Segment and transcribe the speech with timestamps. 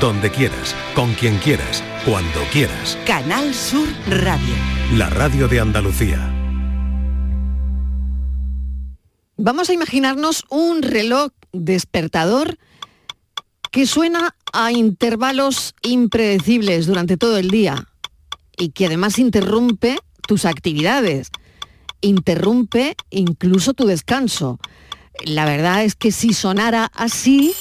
[0.00, 2.96] donde quieras, con quien quieras, cuando quieras.
[3.04, 4.54] Canal Sur Radio.
[4.94, 6.32] La radio de Andalucía.
[9.36, 12.58] Vamos a imaginarnos un reloj despertador
[13.70, 17.88] que suena a intervalos impredecibles durante todo el día
[18.56, 21.30] y que además interrumpe tus actividades,
[22.00, 24.58] interrumpe incluso tu descanso.
[25.24, 27.54] La verdad es que si sonara así,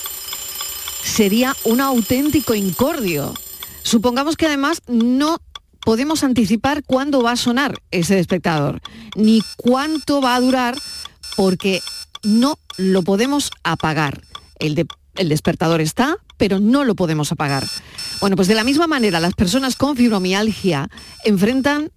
[1.04, 3.34] sería un auténtico incordio.
[3.84, 5.38] Supongamos que además no
[5.82, 8.82] podemos anticipar cuándo va a sonar ese despertador,
[9.16, 10.78] ni cuánto va a durar,
[11.36, 11.80] porque
[12.24, 14.22] no lo podemos apagar.
[14.60, 17.66] El, el despertador está, pero no lo podemos apagar.
[18.20, 20.90] Bueno, pues de la misma manera, las personas con fibromialgia
[21.24, 21.92] enfrentan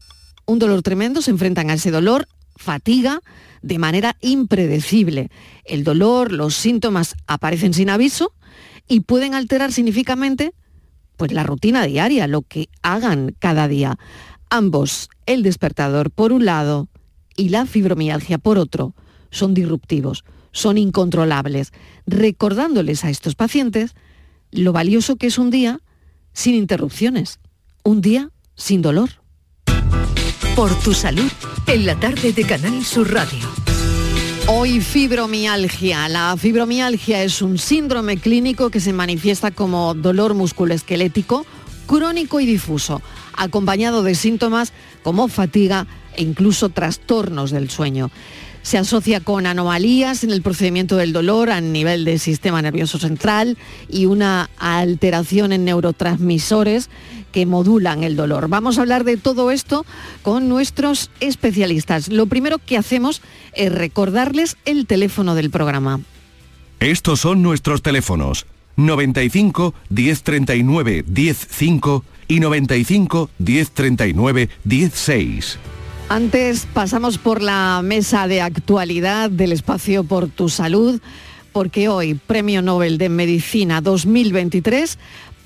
[0.47, 3.21] un dolor tremendo, se enfrentan a ese dolor, fatiga,
[3.63, 5.31] de manera impredecible.
[5.65, 8.33] El dolor, los síntomas aparecen sin aviso
[8.91, 10.53] y pueden alterar significativamente
[11.17, 13.99] pues, la rutina diaria, lo que hagan cada día.
[14.51, 16.89] Ambos, el despertador por un lado
[17.37, 18.95] y la fibromialgia por otro,
[19.31, 21.73] son disruptivos, son incontrolables,
[22.05, 23.95] recordándoles a estos pacientes
[24.51, 25.81] lo valioso que es un día
[26.33, 27.39] sin interrupciones,
[27.85, 29.11] un día sin dolor.
[30.57, 31.31] Por tu salud,
[31.69, 33.60] en la tarde de Canal Sur Radio.
[34.47, 36.09] Hoy fibromialgia.
[36.09, 41.47] La fibromialgia es un síndrome clínico que se manifiesta como dolor musculoesquelético
[41.87, 43.03] crónico y difuso,
[43.37, 48.11] acompañado de síntomas como fatiga e incluso trastornos del sueño.
[48.63, 53.57] Se asocia con anomalías en el procedimiento del dolor a nivel del sistema nervioso central
[53.89, 56.91] y una alteración en neurotransmisores
[57.33, 58.49] que modulan el dolor.
[58.49, 59.85] Vamos a hablar de todo esto
[60.23, 62.09] con nuestros especialistas.
[62.09, 63.23] Lo primero que hacemos
[63.55, 66.01] es recordarles el teléfono del programa.
[66.81, 75.59] Estos son nuestros teléfonos 95 1039 105 y 95 1039 16.
[76.09, 81.01] Antes pasamos por la mesa de actualidad del espacio por tu salud,
[81.53, 84.99] porque hoy Premio Nobel de Medicina 2023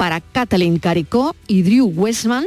[0.05, 2.45] para Kathleen Caricó y Drew Westman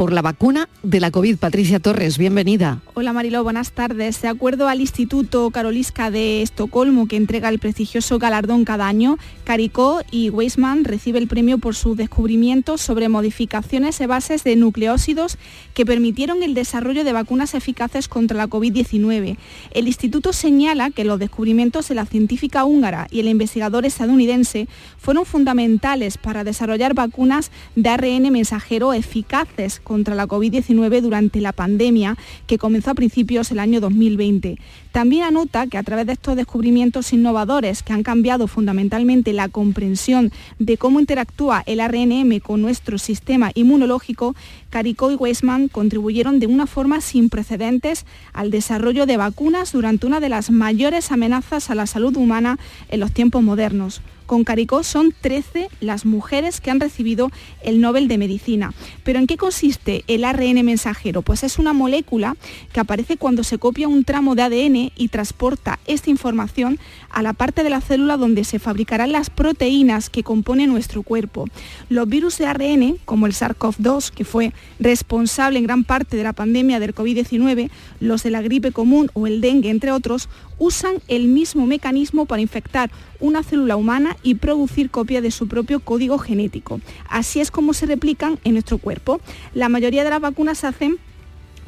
[0.00, 1.36] por la vacuna de la COVID.
[1.36, 2.80] Patricia Torres, bienvenida.
[2.94, 4.22] Hola Marilo, buenas tardes.
[4.22, 10.00] De acuerdo al Instituto Karolinska de Estocolmo, que entrega el prestigioso galardón cada año, Caricó
[10.10, 15.36] y Weisman recibe el premio por su descubrimiento sobre modificaciones de bases de nucleósidos
[15.74, 19.36] que permitieron el desarrollo de vacunas eficaces contra la COVID-19.
[19.72, 24.66] El instituto señala que los descubrimientos de la científica húngara y el investigador estadounidense
[24.96, 32.16] fueron fundamentales para desarrollar vacunas de ARN mensajero eficaces contra la COVID-19 durante la pandemia
[32.46, 34.56] que comenzó a principios del año 2020.
[34.92, 40.32] También anota que a través de estos descubrimientos innovadores que han cambiado fundamentalmente la comprensión
[40.58, 44.34] de cómo interactúa el ARNM con nuestro sistema inmunológico,
[44.68, 50.20] Caricó y Weisman contribuyeron de una forma sin precedentes al desarrollo de vacunas durante una
[50.20, 52.58] de las mayores amenazas a la salud humana
[52.88, 57.32] en los tiempos modernos con Caricó son 13 las mujeres que han recibido
[57.64, 58.72] el Nobel de Medicina.
[59.02, 61.22] ¿Pero en qué consiste el ARN mensajero?
[61.22, 62.36] Pues es una molécula
[62.72, 66.78] que aparece cuando se copia un tramo de ADN y transporta esta información
[67.10, 71.46] a la parte de la célula donde se fabricarán las proteínas que componen nuestro cuerpo.
[71.88, 76.32] Los virus de ARN, como el SARS-CoV-2, que fue responsable en gran parte de la
[76.32, 77.70] pandemia del COVID-19,
[78.00, 82.42] los de la gripe común o el dengue, entre otros, usan el mismo mecanismo para
[82.42, 86.80] infectar una célula humana y producir copia de su propio código genético.
[87.08, 89.20] Así es como se replican en nuestro cuerpo.
[89.54, 90.98] La mayoría de las vacunas se hacen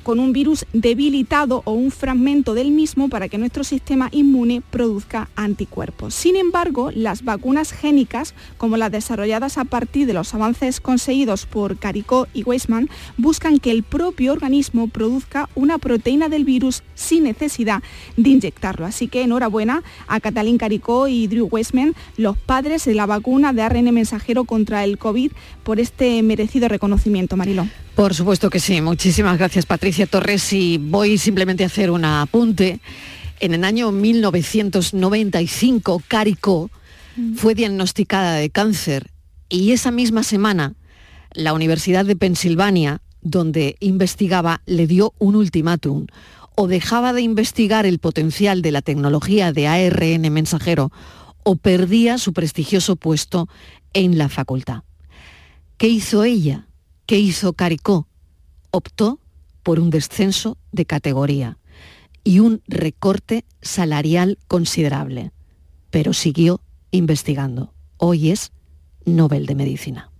[0.03, 5.29] con un virus debilitado o un fragmento del mismo para que nuestro sistema inmune produzca
[5.37, 6.15] anticuerpos.
[6.15, 11.79] Sin embargo, las vacunas génicas, como las desarrolladas a partir de los avances conseguidos por
[11.79, 17.83] Caricó y Weisman, buscan que el propio organismo produzca una proteína del virus sin necesidad
[18.17, 18.87] de inyectarlo.
[18.87, 23.63] Así que enhorabuena a Catalín Caricó y Drew Weisman, los padres de la vacuna de
[23.63, 25.33] ARN mensajero contra el COVID,
[25.63, 27.71] por este merecido reconocimiento, Marilón.
[27.95, 28.81] Por supuesto que sí.
[28.81, 30.53] Muchísimas gracias, Patricia Torres.
[30.53, 32.81] Y voy simplemente a hacer un apunte.
[33.41, 36.71] En el año 1995, Caricó
[37.17, 37.35] mm.
[37.35, 39.11] fue diagnosticada de cáncer
[39.49, 40.75] y esa misma semana
[41.35, 46.07] la Universidad de Pensilvania, donde investigaba, le dio un ultimátum.
[46.55, 50.93] O dejaba de investigar el potencial de la tecnología de ARN mensajero
[51.43, 53.49] o perdía su prestigioso puesto
[53.93, 54.83] en la facultad.
[55.79, 56.67] ¿Qué hizo ella?
[57.13, 58.09] ¿Qué hizo Caricó?
[58.71, 59.21] Optó
[59.63, 61.59] por un descenso de categoría
[62.25, 65.31] y un recorte salarial considerable,
[65.91, 67.75] pero siguió investigando.
[67.99, 68.51] Hoy es
[69.05, 70.12] Nobel de Medicina.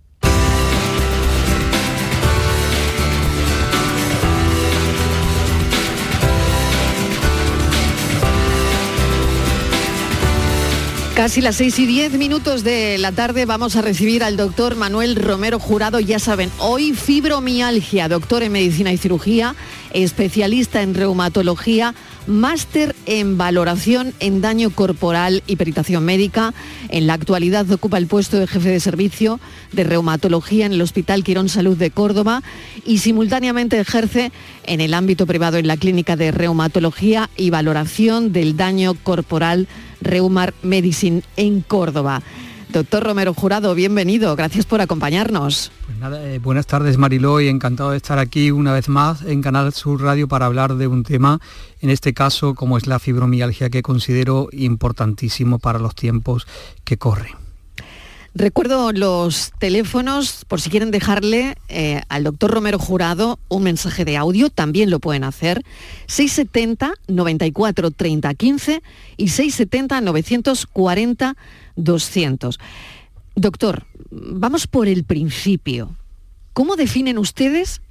[11.15, 15.15] Casi las 6 y 10 minutos de la tarde vamos a recibir al doctor Manuel
[15.15, 15.99] Romero Jurado.
[15.99, 19.55] Ya saben, hoy fibromialgia, doctor en medicina y cirugía,
[19.93, 21.93] especialista en reumatología,
[22.25, 26.51] máster en valoración en daño corporal y peritación médica.
[26.89, 29.39] En la actualidad ocupa el puesto de jefe de servicio
[29.71, 32.41] de reumatología en el Hospital Quirón Salud de Córdoba
[32.87, 34.31] y simultáneamente ejerce
[34.65, 39.67] en el ámbito privado en la clínica de reumatología y valoración del daño corporal
[40.03, 42.21] Reumar Medicine en Córdoba.
[42.73, 45.71] Doctor Romero Jurado, bienvenido, gracias por acompañarnos.
[45.85, 49.73] Pues eh, buenas tardes Mariló y encantado de estar aquí una vez más en Canal
[49.73, 51.39] Sur Radio para hablar de un tema,
[51.81, 56.47] en este caso como es la fibromialgia, que considero importantísimo para los tiempos
[56.83, 57.42] que corren.
[58.35, 64.17] Recuerdo los teléfonos por si quieren dejarle eh, al doctor Romero Jurado un mensaje de
[64.17, 65.61] audio, también lo pueden hacer.
[66.07, 68.83] 670 94 30 15
[69.17, 71.37] y 670 940
[71.75, 72.59] 200.
[73.35, 75.95] Doctor, vamos por el principio.
[76.53, 77.81] ¿Cómo definen ustedes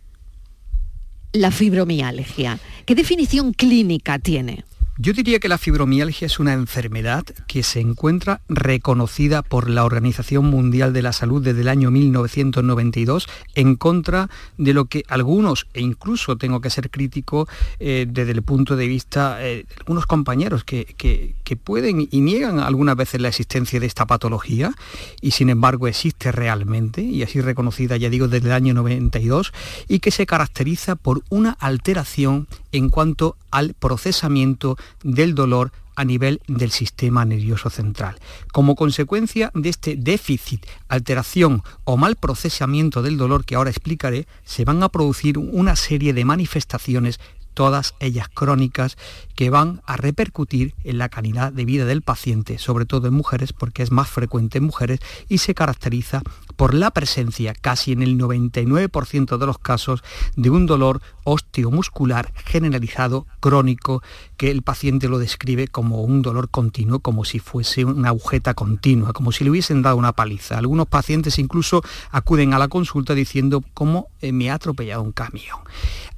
[1.33, 2.59] la fibromialgia?
[2.85, 4.65] ¿Qué definición clínica tiene?
[5.03, 10.45] Yo diría que la fibromialgia es una enfermedad que se encuentra reconocida por la Organización
[10.45, 13.27] Mundial de la Salud desde el año 1992
[13.57, 17.49] en contra de lo que algunos, e incluso tengo que ser crítico
[17.81, 22.61] eh, desde el punto de vista eh, de algunos compañeros que, que, pueden y niegan
[22.61, 24.73] algunas veces la existencia de esta patología
[25.21, 29.53] y sin embargo existe realmente y así reconocida ya digo desde el año 92
[29.87, 36.41] y que se caracteriza por una alteración en cuanto al procesamiento del dolor a nivel
[36.47, 38.17] del sistema nervioso central.
[38.53, 44.65] Como consecuencia de este déficit, alteración o mal procesamiento del dolor que ahora explicaré, se
[44.65, 47.21] van a producir una serie de manifestaciones
[47.55, 48.97] todas ellas crónicas,
[49.35, 53.53] que van a repercutir en la calidad de vida del paciente, sobre todo en mujeres,
[53.53, 56.23] porque es más frecuente en mujeres y se caracteriza
[56.57, 60.03] por la presencia, casi en el 99% de los casos,
[60.37, 64.03] de un dolor osteomuscular generalizado crónico
[64.37, 69.13] que el paciente lo describe como un dolor continuo, como si fuese una agujeta continua,
[69.13, 70.59] como si le hubiesen dado una paliza.
[70.59, 75.59] Algunos pacientes incluso acuden a la consulta diciendo cómo eh, me ha atropellado un camión.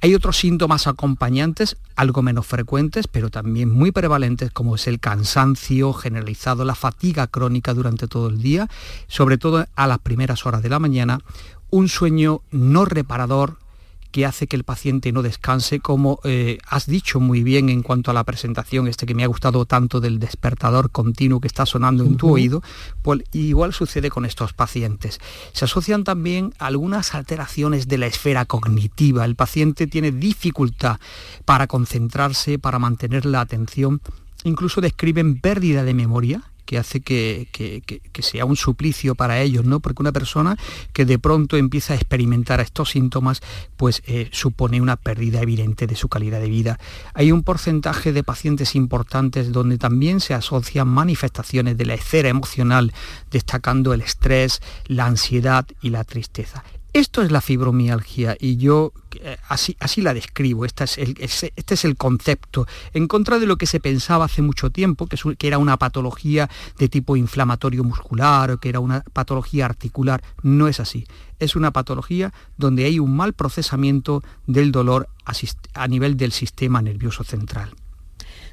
[0.01, 0.87] Hay otros síntomas
[1.95, 7.73] algo menos frecuentes, pero también muy prevalentes, como es el cansancio generalizado, la fatiga crónica
[7.73, 8.67] durante todo el día,
[9.07, 11.19] sobre todo a las primeras horas de la mañana,
[11.69, 13.57] un sueño no reparador,
[14.15, 18.11] que hace que el paciente no descanse, como eh, has dicho muy bien en cuanto
[18.11, 22.05] a la presentación, este que me ha gustado tanto del despertador continuo que está sonando
[22.05, 22.63] en tu oído,
[23.01, 25.19] pues igual sucede con estos pacientes.
[25.51, 29.25] Se asocian también algunas alteraciones de la esfera cognitiva.
[29.25, 30.97] El paciente tiene dificultad
[31.43, 33.99] para concentrarse, para mantener la atención,
[34.45, 37.47] incluso describen pérdida de memoria, que hace que,
[38.19, 39.79] sea un suplicio para ellos, ¿no?
[39.79, 40.57] Porque una persona
[40.93, 43.41] que de pronto empieza a experimentar estos síntomas,
[43.77, 46.79] pues eh, supone una pérdida evidente de su calidad de vida.
[47.13, 52.93] Hay un porcentaje de pacientes importantes donde también se asocian manifestaciones de la esfera emocional,
[53.31, 56.63] destacando el estrés, la ansiedad y la tristeza.
[56.95, 62.67] Esto es la fibromialgia y yo eh, así, así la describo, este es, el, concepto,
[62.93, 66.49] en contra de lo que se pensaba hace mucho tiempo, que, era una patología
[66.79, 70.23] de tipo inflamatorio muscular o que era una patología articular.
[70.41, 71.05] No es así,
[71.37, 75.09] es una patología donde hay un mal procesamiento del dolor
[75.73, 77.73] a, nivel del sistema nervioso central.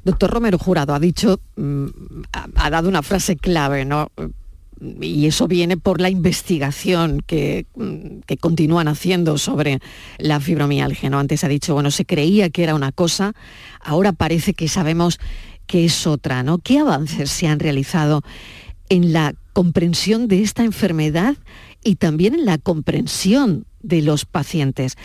[0.03, 1.85] Doctor Romero Jurado ha dicho, mm,
[2.33, 4.11] ha dado una frase clave, ¿no?
[5.01, 7.65] Y eso viene por la investigación que,
[8.39, 9.79] continúan haciendo sobre
[10.17, 11.09] la fibromialgia.
[11.09, 11.19] ¿no?
[11.19, 13.33] Antes ha dicho, bueno, se creía que era una cosa,
[13.79, 15.19] ahora parece que sabemos
[15.67, 16.43] que es otra.
[16.43, 16.57] ¿no?
[16.57, 18.21] ¿Qué avances se han realizado
[18.89, 21.35] en la comprensión de esta enfermedad
[21.83, 24.97] y también en la comprensión de los pacientes?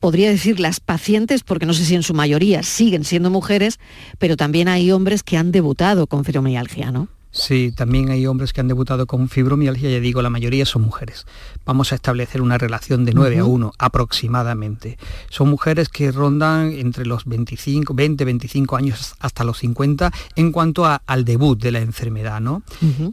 [0.00, 3.80] podría decir las pacientes, porque no sé si en su mayoría siguen siendo mujeres,
[4.20, 7.08] pero también hay hombres que han debutado con fibromialgia, ¿no?
[7.30, 11.26] Sí, también hay hombres que han debutado con fibromialgia, ya digo, la mayoría son mujeres.
[11.66, 14.96] Vamos a establecer una relación de 9 a 1 aproximadamente.
[15.28, 20.86] Son mujeres que rondan entre los 25, 20, 25 años hasta los 50 en cuanto
[20.86, 22.40] al debut de la enfermedad.
[22.40, 22.62] ¿no?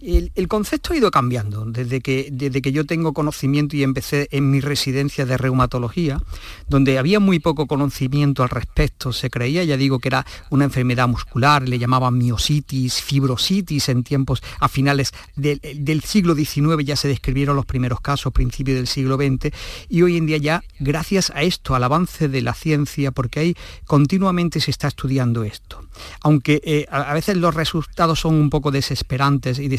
[0.02, 4.50] el, concepto ha ido cambiando desde que, desde que yo tengo conocimiento y empecé en
[4.50, 6.22] mi residencia de reumatología,
[6.70, 9.12] donde había muy poco conocimiento al respecto.
[9.12, 14.42] Se creía, ya digo, que era una enfermedad muscular, le llamaban miositis, fibrositis en tiempos
[14.62, 19.54] a finales del siglo XIX ya se describieron los primeros casos, principios del siglo XX,
[19.90, 23.56] y hoy en día ya, gracias a esto, al avance de la ciencia, porque ahí
[23.86, 25.85] continuamente se está estudiando esto.
[26.22, 29.70] Aunque eh, a, veces los resultados son un poco desesperantes y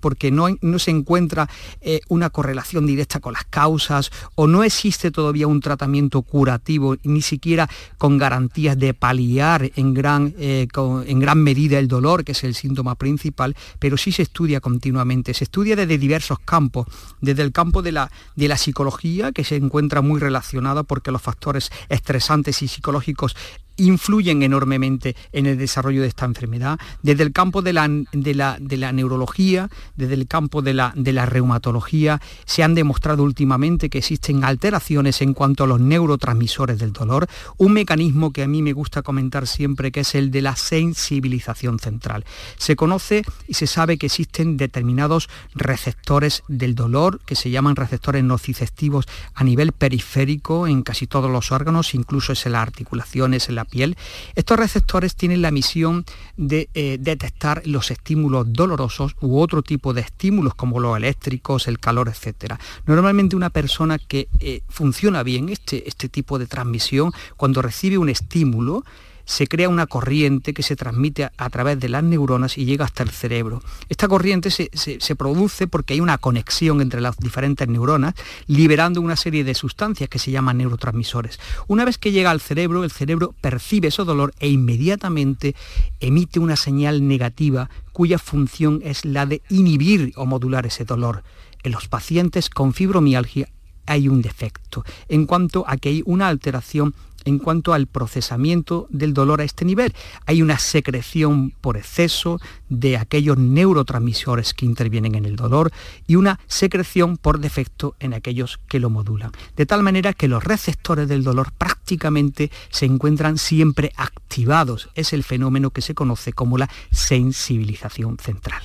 [0.00, 1.48] porque no, no, se encuentra
[1.80, 7.22] eh, una correlación directa con las causas o no existe todavía un tratamiento curativo, ni
[7.22, 10.68] siquiera con garantías de paliar en gran, eh,
[11.06, 15.34] en gran medida el dolor, que es el síntoma principal, pero sí se estudia continuamente.
[15.34, 16.86] Se estudia desde diversos campos,
[17.20, 21.22] desde el campo de la, de la psicología, que se encuentra muy relacionada porque los
[21.22, 23.36] factores estresantes y psicológicos
[23.80, 28.92] influyen enormemente en el desarrollo de esta enfermedad, desde el campo de la, de la,
[28.92, 34.44] neurología, desde el campo de la, de la reumatología, se han demostrado últimamente que existen
[34.44, 39.02] alteraciones en cuanto a los neurotransmisores del dolor, un mecanismo que a mí me gusta
[39.02, 42.24] comentar siempre que es el de la sensibilización central.
[42.56, 48.24] Se conoce y se sabe que existen determinados receptores del dolor que se llaman receptores
[48.24, 53.64] nociceptivos a nivel periférico en casi todos los órganos, incluso en las articulaciones, en la
[53.70, 53.96] piel,
[54.34, 56.04] estos receptores tienen la misión
[56.36, 61.78] de eh, detectar los estímulos dolorosos u otro tipo de estímulos como los eléctricos, el
[61.78, 62.54] calor, etc.
[62.86, 68.08] Normalmente una persona que eh, funciona bien este, este tipo de transmisión, cuando recibe un
[68.08, 68.84] estímulo,
[69.30, 73.04] se crea una corriente que se transmite a, través de las neuronas y llega hasta
[73.04, 73.62] el cerebro.
[73.88, 78.14] Esta corriente se, produce porque hay una conexión entre las diferentes neuronas,
[78.48, 81.38] liberando una serie de sustancias que se llaman neurotransmisores.
[81.68, 85.54] Una vez que llega al cerebro, el cerebro percibe ese dolor e inmediatamente
[86.00, 91.22] emite una señal negativa cuya función es la de inhibir o modular ese dolor.
[91.62, 93.48] En los pacientes con fibromialgia
[93.86, 99.14] hay un defecto en cuanto a que hay una alteración en cuanto al procesamiento del
[99.14, 99.94] dolor a este nivel.
[100.26, 105.72] Hay una secreción por exceso de aquellos neurotransmisores que intervienen en el dolor
[106.06, 109.32] y una secreción por defecto en aquellos que lo modulan.
[109.56, 114.90] De tal manera que los receptores del dolor prácticamente se encuentran siempre activados.
[114.94, 118.62] Es el fenómeno que se conoce como la sensibilización central.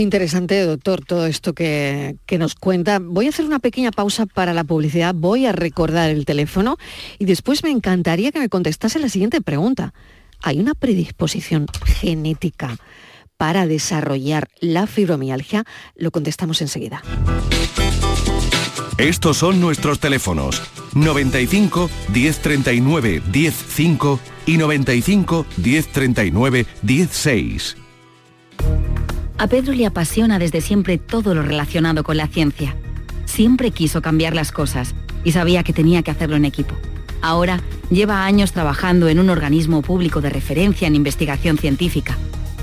[0.00, 2.98] Interesante, doctor, todo esto que, nos cuenta.
[3.00, 6.78] Voy a hacer una pequeña pausa para la publicidad, voy a recordar el teléfono
[7.18, 9.92] y después me encantaría que me contestase la siguiente pregunta.
[10.42, 12.76] ¿Hay una predisposición genética
[13.36, 15.64] para desarrollar la fibromialgia?
[15.96, 17.02] Lo contestamos enseguida.
[18.98, 20.62] Estos son nuestros teléfonos
[20.94, 27.76] 95 1039 105 y 95 1039 16.
[29.38, 32.74] A Pedro le apasiona desde siempre todo lo relacionado con la ciencia.
[33.24, 36.74] Siempre quiso cambiar las cosas y sabía que tenía que hacerlo en equipo.
[37.22, 42.18] Ahora lleva años trabajando en un organismo público de referencia en investigación científica.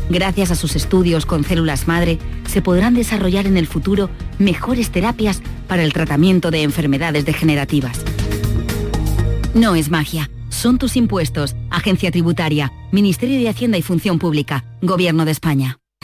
[0.09, 5.41] Gracias a sus estudios con células madre, se podrán desarrollar en el futuro mejores terapias
[5.67, 8.01] para el tratamiento de enfermedades degenerativas.
[9.53, 15.23] No es magia, son tus impuestos, Agencia Tributaria, Ministerio de Hacienda y Función Pública, Gobierno
[15.23, 15.79] de España.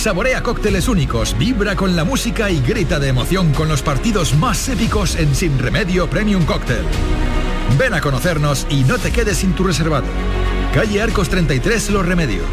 [0.00, 4.66] Saborea cócteles únicos, vibra con la música y grita de emoción con los partidos más
[4.70, 6.86] épicos en Sin Remedio Premium Cóctel.
[7.78, 10.06] Ven a conocernos y no te quedes sin tu reservado.
[10.72, 12.46] Calle Arcos 33 Los Remedios.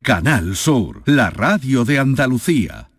[0.00, 2.90] Canal Sur, la radio de Andalucía.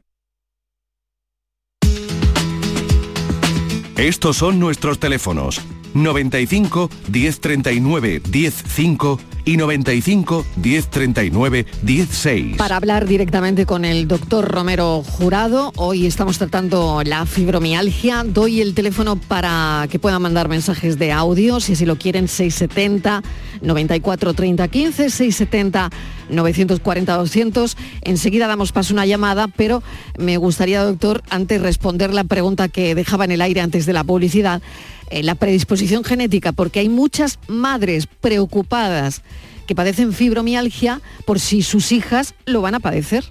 [3.96, 5.62] Estos son nuestros teléfonos
[5.96, 12.58] 95 1039 105 y 95 1039 16.
[12.58, 18.24] Para hablar directamente con el doctor Romero Jurado, hoy estamos tratando la fibromialgia.
[18.24, 23.24] Doy el teléfono para que puedan mandar mensajes de audio, si así lo quieren, 670
[23.62, 25.90] 94 30 15, 670
[26.30, 27.78] 940 200.
[28.02, 29.82] Enseguida damos paso a una llamada, pero
[30.18, 34.04] me gustaría, doctor, antes responder la pregunta que dejaba en el aire antes de la
[34.04, 34.62] publicidad
[35.10, 39.22] eh, la predisposición genética, porque hay muchas madres preocupadas
[39.68, 43.24] que padecen fibromialgia por si sus hijas lo van a padecer.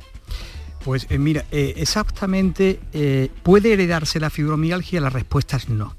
[0.85, 2.81] Pues eh, mira, eh, exactamente,
[3.43, 5.01] ¿puede heredarse la fibromialgia?
[5.01, 5.97] La respuesta es no.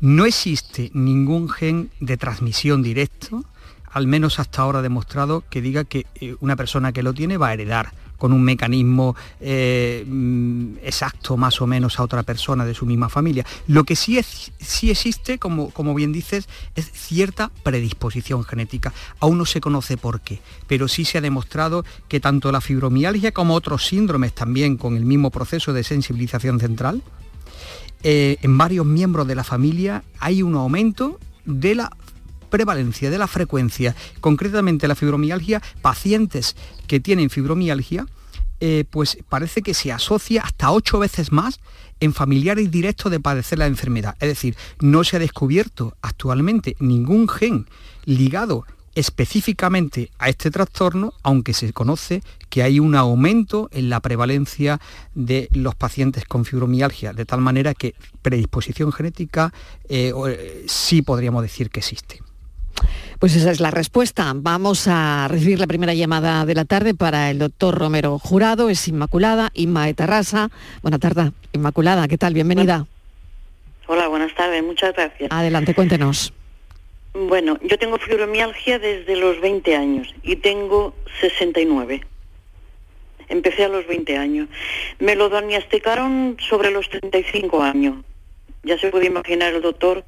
[0.00, 3.44] No existe ningún gen de transmisión directo,
[3.90, 6.06] al menos hasta ahora demostrado, que diga que
[6.40, 11.60] una persona que lo tiene va a heredar con un mecanismo eh, mm, exacto más
[11.60, 13.46] o menos a otra persona de su misma familia.
[13.66, 18.92] Lo que sí, es, sí existe, como, como bien dices, es cierta predisposición genética.
[19.18, 23.32] Aún no se conoce por qué, pero sí se ha demostrado que tanto la fibromialgia
[23.32, 27.02] como otros síndromes también con el mismo proceso de sensibilización central,
[28.02, 31.90] eh, en varios miembros de la familia hay un aumento de la
[32.50, 38.06] prevalencia de la frecuencia, concretamente la fibromialgia, pacientes que tienen fibromialgia,
[38.60, 41.60] eh, pues parece que se asocia hasta ocho veces más
[42.00, 44.16] en familiares directos de padecer la enfermedad.
[44.20, 47.66] Es decir, no se ha descubierto actualmente ningún gen
[48.04, 48.64] ligado
[48.94, 54.80] específicamente a este trastorno, aunque se conoce que hay un aumento en la prevalencia
[55.14, 59.52] de los pacientes con fibromialgia, de tal manera que predisposición genética
[59.88, 62.20] eh, eh, sí podríamos decir que existe.
[63.20, 64.32] Pues esa es la respuesta.
[64.34, 68.88] Vamos a recibir la primera llamada de la tarde para el doctor Romero Jurado, es
[68.88, 70.48] Inmaculada, Inma Etarrasa.
[70.80, 72.32] Buenas tardes, Inmaculada, ¿qué tal?
[72.32, 72.86] Bienvenida.
[73.88, 75.30] Hola, buenas tardes, muchas gracias.
[75.30, 76.32] Adelante, cuéntenos.
[77.12, 82.00] Bueno, yo tengo fibromialgia desde los 20 años y tengo 69.
[83.28, 84.48] Empecé a los 20 años.
[84.98, 87.96] Me lo diagnosticaron sobre los 35 años.
[88.62, 90.04] Ya se puede imaginar el doctor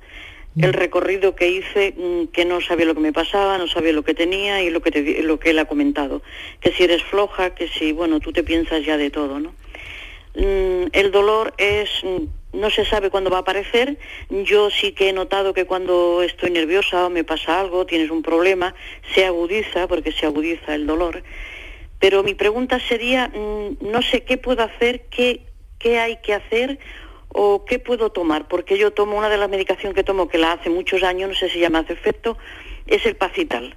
[0.60, 4.02] el recorrido que hice, mm, que no sabía lo que me pasaba, no sabía lo
[4.02, 6.22] que tenía y lo que, te, lo que él ha comentado.
[6.60, 9.54] Que si eres floja, que si, bueno, tú te piensas ya de todo, ¿no?
[10.34, 13.96] Mm, el dolor es, mm, no se sabe cuándo va a aparecer.
[14.28, 18.22] Yo sí que he notado que cuando estoy nerviosa o me pasa algo, tienes un
[18.22, 18.74] problema,
[19.14, 21.22] se agudiza, porque se agudiza el dolor.
[21.98, 23.32] Pero mi pregunta sería,
[23.80, 25.46] no sé qué puedo hacer, qué,
[25.78, 26.78] qué hay que hacer
[27.34, 30.52] o qué puedo tomar, porque yo tomo una de las medicaciones que tomo que la
[30.52, 32.36] hace muchos años, no sé si ya me hace efecto,
[32.86, 33.76] es el Pacital.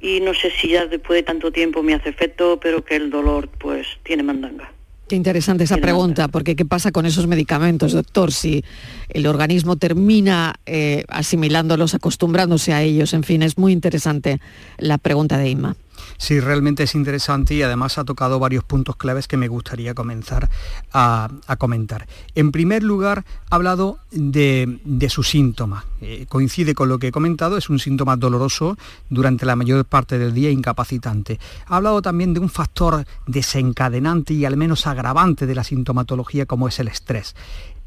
[0.00, 3.10] Y no sé si ya después de tanto tiempo me hace efecto, pero que el
[3.10, 4.72] dolor pues tiene mandanga.
[5.08, 8.32] Qué interesante esa pregunta, porque ¿qué pasa con esos medicamentos, doctor?
[8.32, 8.64] Si
[9.08, 14.40] el organismo termina eh, asimilándolos, acostumbrándose a ellos, en fin, es muy interesante
[14.78, 15.76] la pregunta de Inma.
[16.18, 20.48] Sí, realmente es interesante y además ha tocado varios puntos claves que me gustaría comenzar
[20.92, 22.06] a, comentar.
[22.34, 25.84] En primer lugar, ha hablado de, su síntoma.
[26.00, 28.76] Eh, coincide con lo que he comentado, es un síntoma doloroso
[29.08, 31.38] durante la mayor parte del día, incapacitante.
[31.66, 36.68] Ha hablado también de un factor desencadenante y al menos agravante de la sintomatología como
[36.68, 37.34] es el estrés.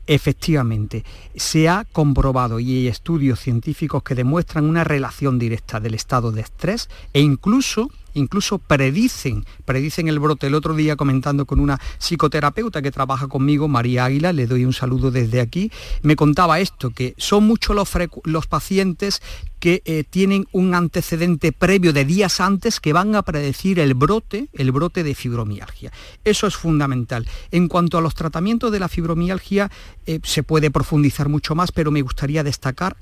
[0.08, 6.32] Efectivamente, se ha comprobado y hay estudios científicos que demuestran una relación directa del estado
[6.32, 10.48] de estrés e incluso incluso predicen, predicen el brote.
[10.48, 14.74] El otro día comentando con una psicoterapeuta que trabaja conmigo, María Águila, le doy un
[14.74, 19.22] saludo desde aquí, me contaba esto, que son muchos los, pacientes
[19.60, 24.48] que eh, tienen un antecedente previo de días antes que van a predecir el brote,
[24.54, 25.92] el brote de fibromialgia.
[26.24, 27.28] Eso es fundamental.
[27.52, 29.70] En cuanto a los tratamientos de la fibromialgia,
[30.06, 32.98] eh, se puede profundizar mucho más, pero me gustaría destacar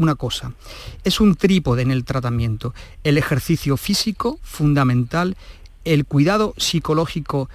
[0.00, 0.54] una cosa,
[1.04, 5.36] es un trípode en el tratamiento, el ejercicio físico fundamental,
[5.84, 7.50] el cuidado psicológico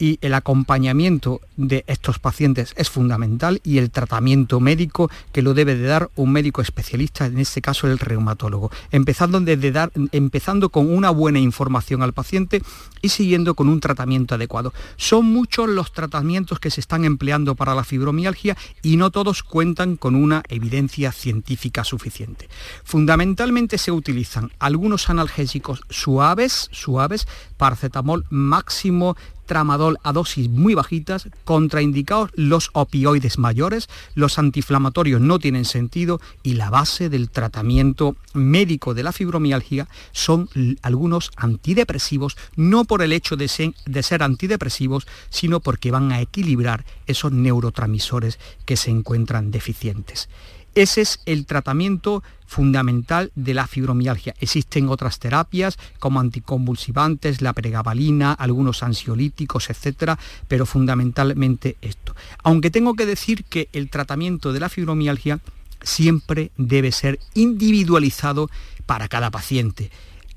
[0.00, 5.76] y el acompañamiento de estos pacientes es fundamental y el tratamiento médico que lo debe
[5.76, 10.90] de dar un médico especialista, en este caso el reumatólogo, empezando, desde dar, empezando con
[10.90, 12.62] una buena información al paciente
[13.02, 14.72] y siguiendo con un tratamiento adecuado.
[14.96, 19.96] Son muchos los tratamientos que se están empleando para la fibromialgia y no todos cuentan
[19.96, 22.48] con una evidencia científica suficiente.
[22.84, 29.14] Fundamentalmente se utilizan algunos analgésicos suaves, suaves, paracetamol máximo
[29.50, 36.54] tramadol a dosis muy bajitas, contraindicados los opioides mayores, los antiinflamatorios no tienen sentido y
[36.54, 40.48] la base del tratamiento médico de la fibromialgia son
[40.82, 46.20] algunos antidepresivos, no por el hecho de ser, de ser antidepresivos, sino porque van a
[46.20, 50.28] equilibrar esos neurotransmisores que se encuentran deficientes.
[50.74, 54.34] Ese es el tratamiento fundamental de la fibromialgia.
[54.40, 62.14] Existen otras terapias como anticonvulsivantes, la pregabalina, algunos ansiolíticos, etcétera, pero fundamentalmente esto.
[62.42, 65.40] Aunque tengo que decir que el tratamiento de la fibromialgia
[65.82, 68.50] siempre debe ser individualizado
[68.86, 69.90] para cada paciente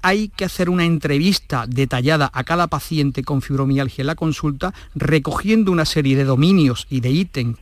[0.06, 5.72] hay que hacer una entrevista detallada a cada paciente con fibromialgia en la consulta, recogiendo
[5.72, 7.58] una serie de dominios y de ítems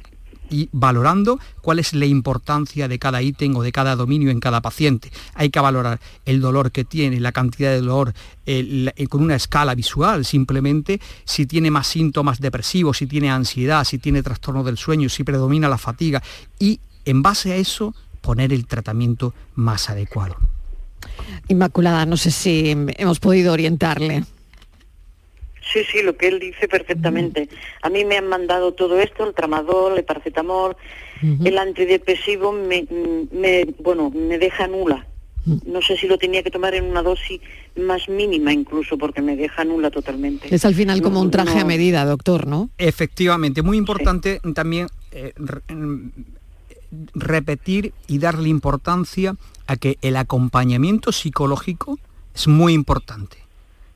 [0.52, 4.62] y valorando cuál es la importancia de cada ítem o de cada dominio en cada
[4.62, 5.12] paciente.
[5.34, 8.14] Hay que valorar el dolor que tiene, la cantidad de dolor
[8.46, 13.98] eh, con una escala visual, simplemente si tiene más síntomas depresivos, si tiene ansiedad, si
[13.98, 16.22] tiene trastorno del sueño, si predomina la fatiga
[16.60, 20.36] y en base a eso poner el tratamiento más adecuado.
[21.48, 24.24] Inmaculada, no sé si hemos podido orientarle.
[25.72, 27.48] Sí, sí, lo que él dice perfectamente.
[27.82, 30.76] A mí me han mandado todo esto, el tramadol, el paracetamol,
[31.22, 32.86] el antidepresivo, me,
[33.80, 35.08] bueno, me deja nula.
[35.66, 37.42] No sé si lo tenía que tomar en una dosis
[37.76, 40.54] más mínima incluso, porque me deja nula totalmente.
[40.54, 42.70] Es al final como un traje a medida, doctor, ¿no?
[42.78, 45.34] Efectivamente, muy importante también eh,
[47.16, 49.36] repetir y darle importancia
[49.68, 51.98] a que el acompañamiento psicológico
[52.36, 53.41] es muy importante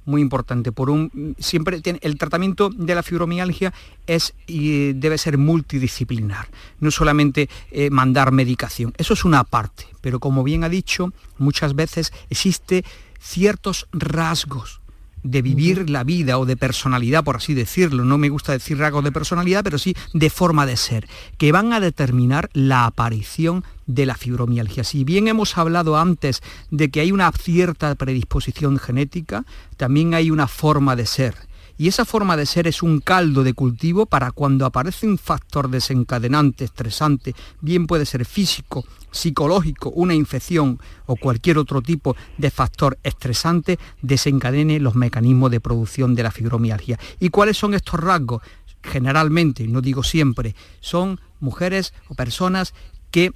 [0.06, 0.72] muy importante.
[0.72, 3.74] Por un, siempre tiene, el tratamiento de la fibromialgia
[4.08, 6.48] es y debe ser multidisciplinar,
[6.80, 8.94] no solamente eh, mandar medicación.
[8.98, 12.86] Eso es una parte, pero como bien ha dicho, muchas veces existe
[13.20, 14.82] ciertos rasgos
[15.26, 19.04] de vivir la vida o de personalidad, por así decirlo, no me gusta decir rasgos
[19.04, 21.08] de personalidad, pero sí de forma de ser,
[21.40, 24.84] que van a determinar la aparición de la fibromialgia.
[24.84, 29.46] Si bien hemos hablado antes de que hay una cierta predisposición genética,
[29.78, 31.36] también hay una forma de ser.
[31.78, 35.70] Y esa forma de ser es un caldo de cultivo para cuando aparece un factor
[35.70, 38.86] desencadenante, estresante, bien puede ser físico,
[39.16, 46.16] psicológico, una infección o cualquier otro tipo de factor estresante, desencadene los mecanismos de producción
[46.16, 47.00] de la fibromialgia.
[47.20, 48.42] ¿Y cuáles son estos rasgos?
[48.84, 52.74] Generalmente, no digo siempre, son mujeres o personas
[53.10, 53.32] que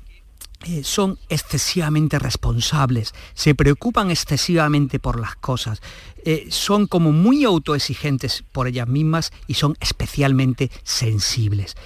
[0.65, 5.81] eh, son excesivamente responsables, se preocupan excesivamente por las cosas,
[6.25, 11.77] eh, son como muy autoexigentes por ellas mismas y son especialmente sensibles.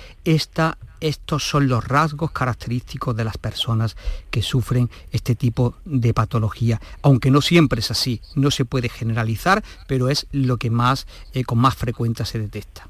[1.03, 3.97] Estos son los rasgos característicos de las personas
[4.31, 9.63] que sufren este tipo de patología, aunque no siempre es así, no se puede generalizar,
[9.85, 12.87] pero es lo que más, eh, con más frecuencia se detecta.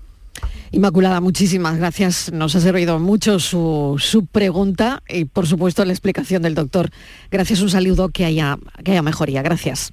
[0.72, 2.32] Inmaculada, muchísimas gracias.
[2.32, 6.92] Nos ha servido mucho su, pregunta y por supuesto la explicación del doctor.
[7.32, 9.42] Gracias, un saludo, que haya, que haya mejoría.
[9.42, 9.92] Gracias.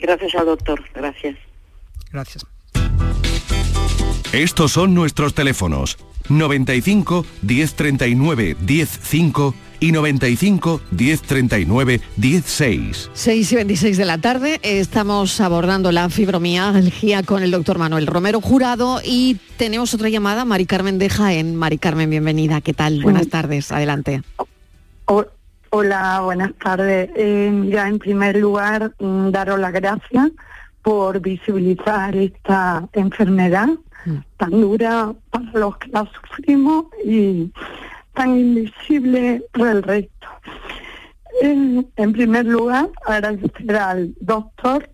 [0.00, 1.36] Gracias al doctor, gracias.
[2.10, 2.46] Gracias.
[4.32, 13.10] Estos son nuestros teléfonos 95 1039 105 y 95 1039 16.
[13.12, 18.40] 6 y 26 de la tarde estamos abordando la fibromialgia con el doctor Manuel Romero
[18.40, 21.54] Jurado y tenemos otra llamada, Mari Carmen de Jaén.
[21.56, 22.60] Mari Carmen, bienvenida.
[22.60, 23.02] ¿Qué tal?
[23.02, 23.72] Buenas tardes.
[23.72, 24.22] Adelante.
[25.70, 27.10] hola, buenas tardes.
[27.16, 30.30] Eh, ya en primer lugar, mm, daros las gracias
[30.82, 33.68] por visibilizar esta enfermedad.
[34.36, 37.52] Tan dura para los que la sufrimos y
[38.14, 40.28] tan invisible para el resto.
[41.40, 44.90] En, primer lugar, agradecer al doctor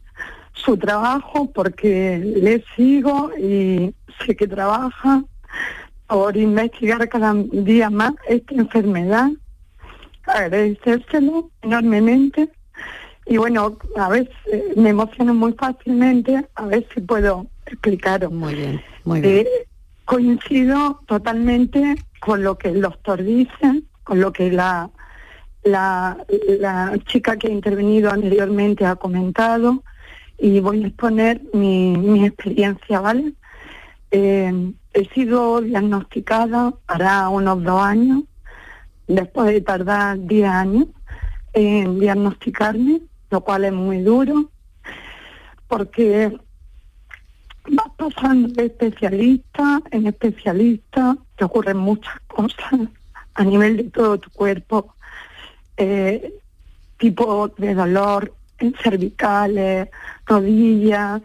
[0.53, 5.25] su trabajo porque le sigo y sé que trabaja
[6.07, 9.31] por investigar cada día más esta enfermedad.
[10.25, 12.51] Agradecérselo enormemente.
[13.27, 14.35] Y bueno, a veces
[14.77, 18.31] me emociono muy fácilmente, a ver si puedo explicaros.
[18.31, 19.47] Muy bien, muy bien.
[19.47, 19.67] Eh,
[20.05, 24.91] coincido totalmente con lo que el doctor dice, con lo que la,
[25.63, 26.17] la,
[27.07, 29.83] chica que ha intervenido anteriormente ha comentado
[30.39, 33.35] y voy a exponer mi, mi experiencia, ¿vale?
[34.11, 38.23] Eh, he sido diagnosticada para unos dos años,
[39.09, 40.87] después de tardar 10 años
[41.53, 44.51] en diagnosticarme, lo cual es muy duro,
[45.67, 46.39] porque
[47.69, 52.89] vas pasando de especialista en especialista, te ocurren muchas cosas
[53.35, 54.95] a nivel de todo tu cuerpo,
[55.77, 56.35] eh,
[56.99, 59.89] tipo de dolor en cervicales,
[60.27, 61.23] rodillas,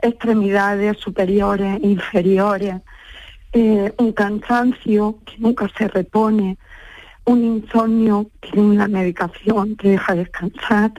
[0.00, 2.76] extremidades superiores, inferiores,
[3.52, 6.58] eh, un cansancio que nunca se repone,
[7.24, 10.92] un insomnio que una medicación te deja descansar,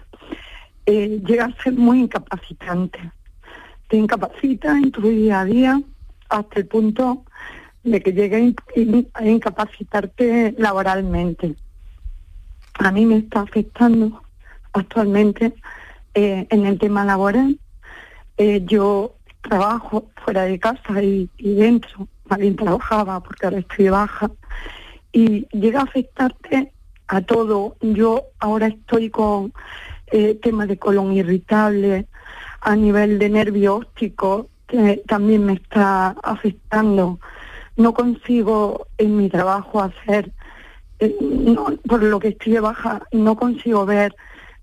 [0.85, 2.99] eh, llega a ser muy incapacitante
[3.87, 5.81] te incapacita en tu día a día
[6.29, 7.25] hasta el punto
[7.83, 8.55] de que llegue
[9.13, 11.55] a incapacitarte laboralmente.
[12.79, 14.23] a mí me está afectando
[14.71, 15.53] actualmente
[16.13, 17.59] eh, en el tema laboral.
[18.37, 24.31] Eh, yo trabajo fuera de casa y, dentro, más trabajaba porque ahora estoy baja,
[25.11, 26.71] y llega a afectarte
[27.07, 27.77] a todo.
[27.81, 29.53] Yo ahora estoy con
[30.07, 32.07] eh, temas de colon irritable,
[32.63, 37.19] a nivel de nervio óptico, que también me está afectando.
[37.75, 40.31] No consigo en mi trabajo hacer,
[40.99, 41.15] eh,
[41.87, 44.15] por lo que estoy de baja, no consigo ver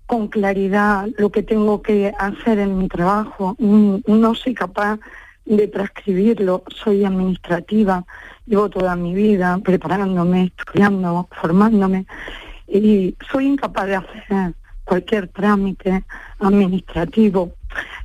[0.07, 3.55] con claridad lo que tengo que hacer en mi trabajo.
[3.59, 4.99] Mm, no soy capaz
[5.45, 8.05] de transcribirlo, soy administrativa,
[8.45, 12.05] llevo toda mi vida preparándome, estudiando, formándome
[12.67, 14.53] y soy incapaz de hacer
[14.85, 16.03] cualquier trámite
[16.39, 17.53] administrativo.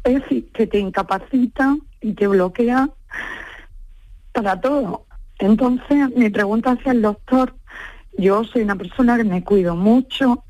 [0.04, 2.88] Es decir, que te incapacita y te bloquea
[4.32, 5.06] para todo.
[5.38, 7.54] Entonces, mi pregunta hacia el doctor,
[8.16, 10.44] yo soy una persona que me cuido mucho,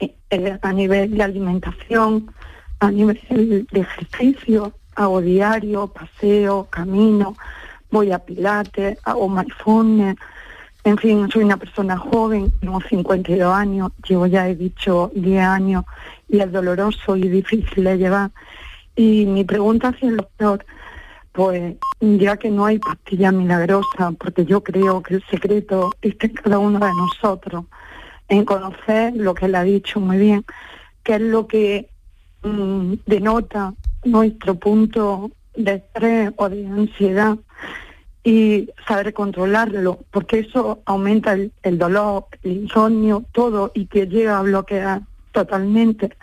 [0.00, 2.32] eh, a nivel de alimentación,
[2.80, 7.36] a nivel de ejercicio, hago diario, paseo, camino,
[7.90, 10.16] voy a pilates, hago mindfulness,
[10.84, 15.84] en fin, soy una persona joven, tengo 52 años, llevo ya he dicho 10 años
[16.28, 18.30] y es doloroso y difícil de llevar.
[18.96, 20.64] Y mi pregunta hacia el doctor,
[21.32, 26.34] pues ya que no hay pastilla milagrosa, porque yo creo que el secreto está en
[26.34, 27.64] cada uno de nosotros,
[28.28, 30.44] en conocer lo que él ha dicho muy bien,
[31.02, 31.88] que es lo que
[32.42, 37.36] mm, denota nuestro punto de estrés o de ansiedad
[38.24, 44.42] y saber controlarlo, porque eso aumenta el, dolor, el insomnio, todo y que llega a
[44.42, 45.02] bloquear
[45.38, 46.16] totalmente.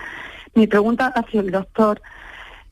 [0.56, 2.02] Mi pregunta hacia el doctor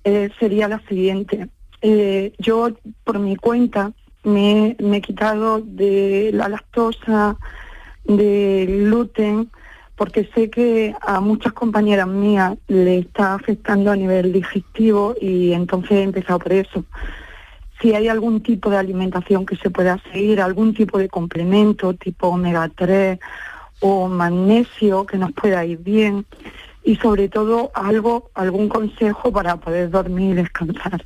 [0.04, 1.48] eh, sería la siguiente.
[1.82, 2.70] Eh, yo,
[3.06, 7.38] por mi cuenta, me, me he quitado de la lactosa,
[8.04, 9.50] del gluten,
[9.96, 15.92] porque sé que a muchas compañeras mías le está afectando a nivel digestivo y entonces
[15.92, 16.84] he empezado por eso.
[17.80, 22.28] Si hay algún tipo de alimentación que se pueda seguir, algún tipo de complemento tipo
[22.28, 23.20] omega 3
[23.80, 26.26] o magnesio que nos pueda ir bien
[26.84, 31.06] y sobre todo algo, algún consejo para poder dormir y descansar.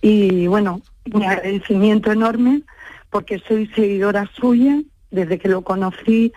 [0.00, 2.62] Y bueno, mi agradecimiento enorme
[3.10, 6.32] porque soy seguidora suya desde que lo conocí,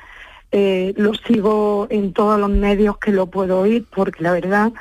[0.52, 4.72] eh, lo sigo en todos los medios que lo puedo oír, porque la verdad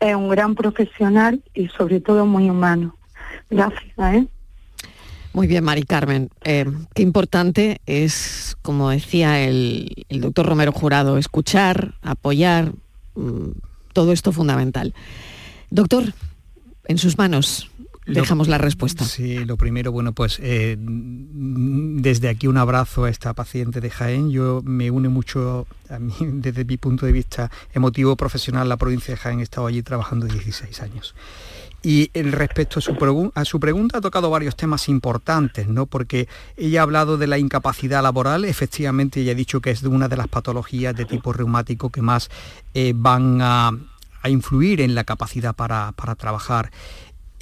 [0.00, 2.96] es un gran profesional y sobre todo muy humano.
[3.50, 4.14] Gracias.
[4.14, 4.26] ¿eh?
[5.32, 6.30] Muy bien, Mari Carmen.
[6.44, 6.64] Eh,
[6.94, 12.72] qué importante es, como decía el, el, doctor Romero Jurado, escuchar, apoyar,
[13.14, 13.50] mm,
[13.92, 14.94] todo esto fundamental.
[15.70, 16.14] Doctor,
[16.84, 17.70] en sus manos,
[18.08, 19.04] dejamos la respuesta.
[19.04, 24.30] Sí, lo primero, bueno, pues eh, desde aquí un abrazo a esta paciente de Jaén.
[24.30, 29.12] Yo me une mucho a mí, desde mi punto de vista emotivo profesional, la provincia
[29.14, 29.40] de Jaén.
[29.40, 31.14] He estado allí trabajando 16 años.
[31.82, 32.82] Y respecto a
[33.44, 35.86] su, pregunta ha tocado varios temas importantes, ¿no?
[35.86, 39.88] Porque ella ha hablado de la incapacidad laboral, efectivamente ella ha dicho que es de
[39.88, 42.30] una de las patologías de tipo reumático que más
[42.74, 43.70] eh, van a,
[44.24, 46.70] influir en la capacidad para, para trabajar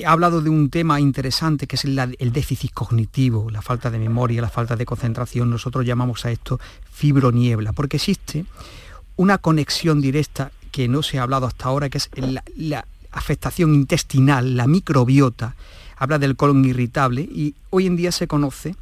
[0.04, 1.96] ha hablado de un tema interesante que es el,
[2.32, 5.50] déficit cognitivo, la falta de memoria, la falta de concentración.
[5.50, 6.60] Nosotros llamamos a esto
[6.92, 8.44] fibroniebla, porque existe
[9.16, 12.10] una conexión directa que no se ha hablado hasta ahora, que es
[12.56, 12.84] la,
[13.16, 15.56] afectación intestinal, la microbiota.
[15.96, 18.74] Habla del colon irritable y hoy en día se conoce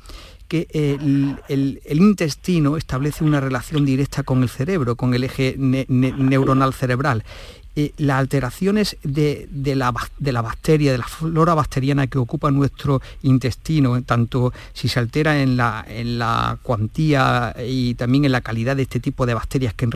[0.49, 7.25] que el, intestino establece una relación directa con el cerebro, con el eje neuronal cerebral.
[7.77, 13.03] Eh, las alteraciones de, la, de, la, bacteria, de la flora bacteriana que ocupa nuestro
[13.23, 18.77] intestino, tanto si se altera en la, en la cuantía y también en la calidad
[18.77, 19.89] de este tipo de bacterias que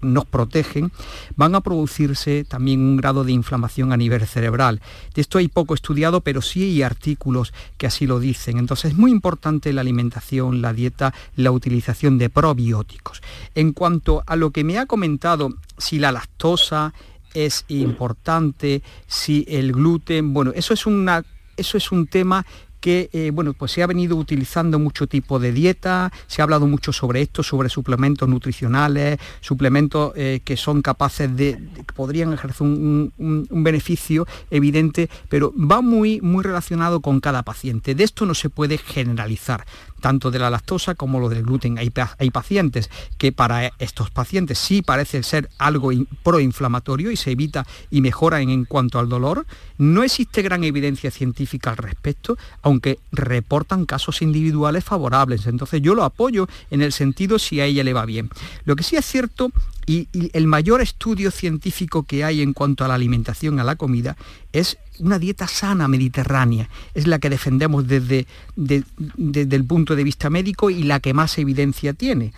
[0.00, 0.92] nos protegen,
[1.36, 4.80] van a producirse también un grado de inflamación a nivel cerebral.
[5.14, 8.56] De esto hay poco estudiado, pero sí hay artículos que así lo dicen.
[8.56, 13.20] Entonces es muy importante la alimentación, la dieta, la utilización de probióticos.
[13.54, 16.94] En cuanto a lo que me ha comentado, si la lactosa,
[17.34, 21.24] es importante, si el gluten, bueno, eso es, una,
[21.56, 22.44] eso es un tema
[22.80, 26.66] que eh, bueno, pues se ha venido utilizando mucho tipo de dieta, se ha hablado
[26.66, 32.62] mucho sobre esto, sobre suplementos nutricionales, suplementos eh, que son capaces de, que podrían ejercer
[32.62, 33.12] un,
[33.50, 37.94] beneficio evidente, pero va muy, muy relacionado con cada paciente.
[37.94, 39.66] De esto no se puede generalizar
[40.00, 41.78] tanto de la lactosa como lo del gluten.
[41.78, 45.90] Hay, hay, pacientes que para estos pacientes sí parece ser algo
[46.22, 49.46] proinflamatorio y se evita y mejora en, cuanto al dolor.
[49.78, 55.46] No existe gran evidencia científica al respecto, aunque reportan casos individuales favorables.
[55.46, 58.30] Entonces yo lo apoyo en el sentido si a ella le va bien.
[58.64, 59.52] Lo que sí es cierto
[59.86, 64.16] y, el mayor estudio científico que hay en cuanto a la alimentación, a la comida,
[64.52, 66.68] es una dieta sana mediterránea.
[66.94, 71.38] Es la que defendemos desde, desde el punto de vista médico y la que más
[71.38, 72.32] evidencia tiene.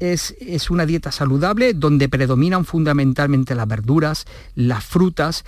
[0.00, 5.44] Es, es, una dieta saludable donde predominan fundamentalmente las verduras, las frutas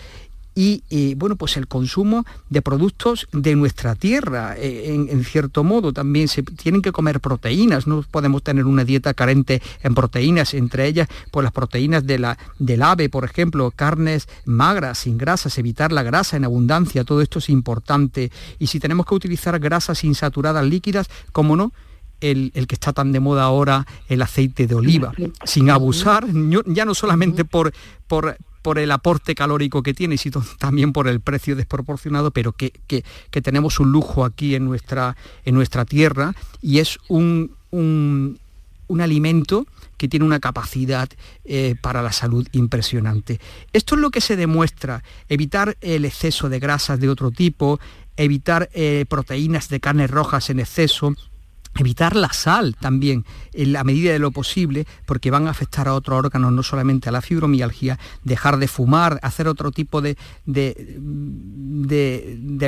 [0.60, 6.28] y bueno, pues el consumo de productos de nuestra tierra, eh, en, cierto modo, también
[6.28, 11.08] se tienen que comer proteínas, no podemos tener una dieta carente en proteínas, entre ellas
[11.30, 16.02] pues las proteínas de la, del ave, por ejemplo, carnes magras, sin grasas, evitar la
[16.02, 18.30] grasa en abundancia, todo esto es importante.
[18.58, 21.72] Y si tenemos que utilizar grasas insaturadas líquidas, como no,
[22.20, 25.12] el, que está tan de moda ahora, el aceite de oliva,
[25.44, 26.26] sin abusar,
[26.66, 27.72] ya no solamente por,
[28.06, 32.72] por, por el aporte calórico que tiene, sino también por el precio desproporcionado, pero que,
[33.42, 38.38] tenemos un lujo aquí en nuestra, en nuestra tierra y es un, un,
[39.00, 41.08] alimento que tiene una capacidad
[41.44, 43.40] eh, para la salud impresionante.
[43.72, 47.78] Esto es lo que se demuestra, evitar el exceso de grasas de otro tipo,
[48.16, 51.14] evitar eh, proteínas de carnes rojas en exceso,
[51.78, 55.94] Evitar la sal también en la medida de lo posible porque van a afectar a
[55.94, 60.88] otros órganos, no solamente a la fibromialgia, dejar de fumar, hacer otro tipo de, de,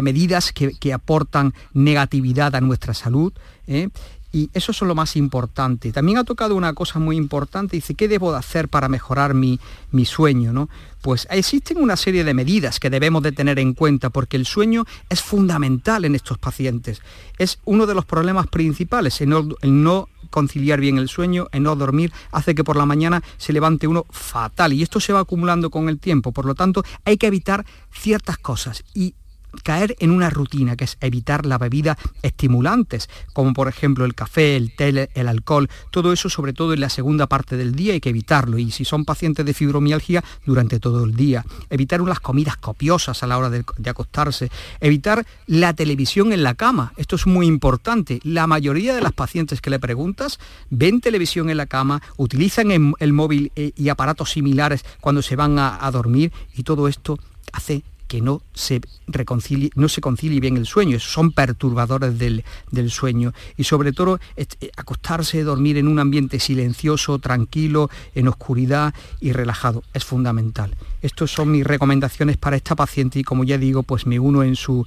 [0.03, 3.33] medidas que, aportan negatividad a nuestra salud.
[3.67, 3.89] ¿eh?
[4.33, 5.93] Y eso es lo más importante.
[5.93, 9.61] También ha tocado una cosa muy importante, dice, ¿qué debo de hacer para mejorar mi,
[9.91, 10.55] mi sueño?
[10.55, 10.71] ¿no?
[11.03, 14.85] Pues existen una serie de medidas que debemos de tener en cuenta porque el sueño
[15.11, 17.03] es fundamental en estos pacientes.
[17.39, 22.13] Es uno de los problemas principales, el no, conciliar bien el sueño, el no dormir,
[22.31, 25.89] hace que por la mañana se levante uno fatal y esto se va acumulando con
[25.89, 26.33] el tiempo.
[26.33, 29.15] Por lo tanto, hay que evitar ciertas cosas y
[29.63, 34.57] caer en una rutina, que es evitar la bebida estimulantes, como por ejemplo el café,
[34.57, 38.01] el té, el alcohol, todo eso sobre todo en la segunda parte del día hay
[38.01, 38.59] que evitarlo.
[38.59, 43.27] Y si son pacientes de fibromialgia durante todo el día, evitar unas comidas copiosas a
[43.27, 48.47] la hora de, acostarse, evitar la televisión en la cama, esto es muy importante, la
[48.47, 50.39] mayoría de las pacientes que le preguntas
[50.71, 55.59] ven televisión en la cama, utilizan el, móvil eh, y aparatos similares cuando se van
[55.59, 57.19] a dormir y todo esto
[57.53, 62.45] hace que no se reconcilie, no se concilie bien el sueño, son perturbadores del,
[62.91, 64.45] sueño y sobre todo eh,
[64.77, 70.77] acostarse, dormir en un ambiente silencioso, tranquilo, en oscuridad y relajado, es fundamental.
[71.01, 74.57] Estas son mis recomendaciones para esta paciente y como ya digo, pues me uno en
[74.57, 74.87] su,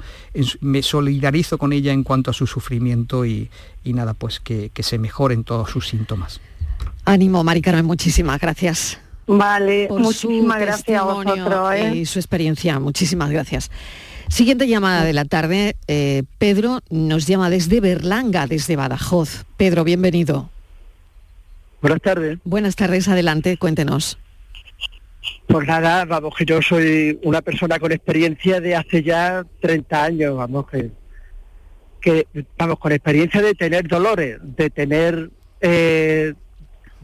[0.61, 3.49] me solidarizo con ella en cuanto a su sufrimiento y,
[3.85, 6.39] nada, pues que, que se mejoren todos sus síntomas.
[7.05, 8.99] Ánimo, Mari Carmen, muchísimas gracias.
[9.27, 11.73] Vale, muchísimas gracias a vosotros.
[11.73, 11.95] ¿eh?
[11.95, 13.71] Y su experiencia, muchísimas gracias.
[14.27, 15.75] Siguiente llamada de la tarde.
[15.87, 19.45] Eh, Pedro nos llama desde Berlanga, desde Badajoz.
[19.57, 20.49] Pedro, bienvenido.
[21.81, 22.39] Buenas tardes.
[22.43, 24.17] Buenas tardes, adelante, cuéntenos.
[25.47, 30.35] Pues nada, vamos, que yo soy una persona con experiencia de hace ya 30 años,
[30.35, 30.89] vamos, que,
[32.01, 35.29] que vamos, con experiencia de tener dolores, de tener
[35.61, 36.33] eh,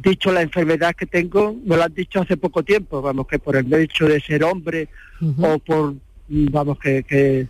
[0.02, 3.56] dicho la enfermedad que tengo, me lo han dicho hace poco tiempo, vamos, que por
[3.56, 4.90] el hecho de ser hombre
[5.40, 5.96] o por,
[6.28, 7.48] vamos, que, que,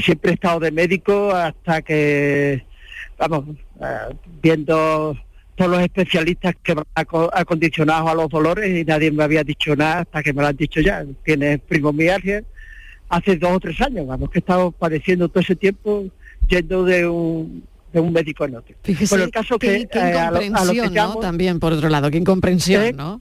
[0.00, 2.64] siempre he estado de médico hasta que,
[3.18, 5.16] vamos, eh, viendo
[5.54, 10.00] todos los especialistas que van acondicionados a los dolores y nadie me había dicho nada
[10.00, 11.04] hasta que me lo han dicho ya.
[11.24, 12.44] Tienes primomialgia
[13.08, 16.06] hace dos o tres años, vamos, que he estado padeciendo todo ese tiempo
[16.46, 18.74] yendo de un de un médico en otro.
[18.82, 21.16] Fíjese, el caso que, qué eh, incomprensión, ¿no?
[21.16, 22.92] También, por otro lado, qué incomprensión, ¿Eh?
[22.92, 23.20] ¿no?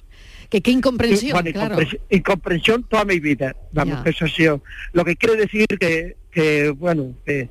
[0.50, 1.78] Que qué incomprensión, claro.
[2.10, 4.62] incomprensión, toda mi vida, vamos, eso ha sido.
[4.94, 7.50] Lo que quiere decir que, que bueno, que,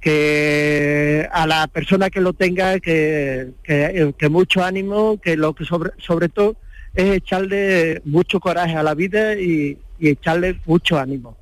[0.00, 5.92] que a la persona que lo tenga, que, que, mucho ánimo, que lo que sobre,
[5.96, 6.56] sobre todo
[6.94, 11.38] es echarle mucho coraje a la vida y, y echarle mucho ánimo.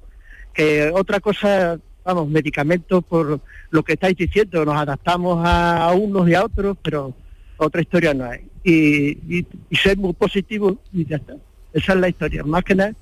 [0.52, 3.40] Que otra cosa vamos, medicamentos por
[3.70, 7.14] lo que estáis diciendo, nos adaptamos a, unos y a otros, pero
[7.56, 8.40] otra historia no hay.
[8.62, 11.34] Y, y, ser muy positivo y ya está.
[11.72, 12.44] Esa es la historia.
[12.44, 12.94] Más que nada,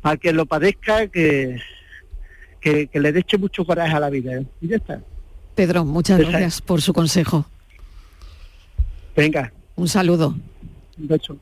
[0.00, 1.60] para que lo padezca, que,
[2.60, 4.34] que, le eche mucho coraje a la vida.
[4.34, 4.46] ¿eh?
[4.60, 5.00] Y ya está.
[5.54, 7.44] Pedro, muchas gracias por su consejo.
[9.16, 9.52] Venga.
[9.76, 10.34] Un saludo.
[10.98, 11.36] Un beso.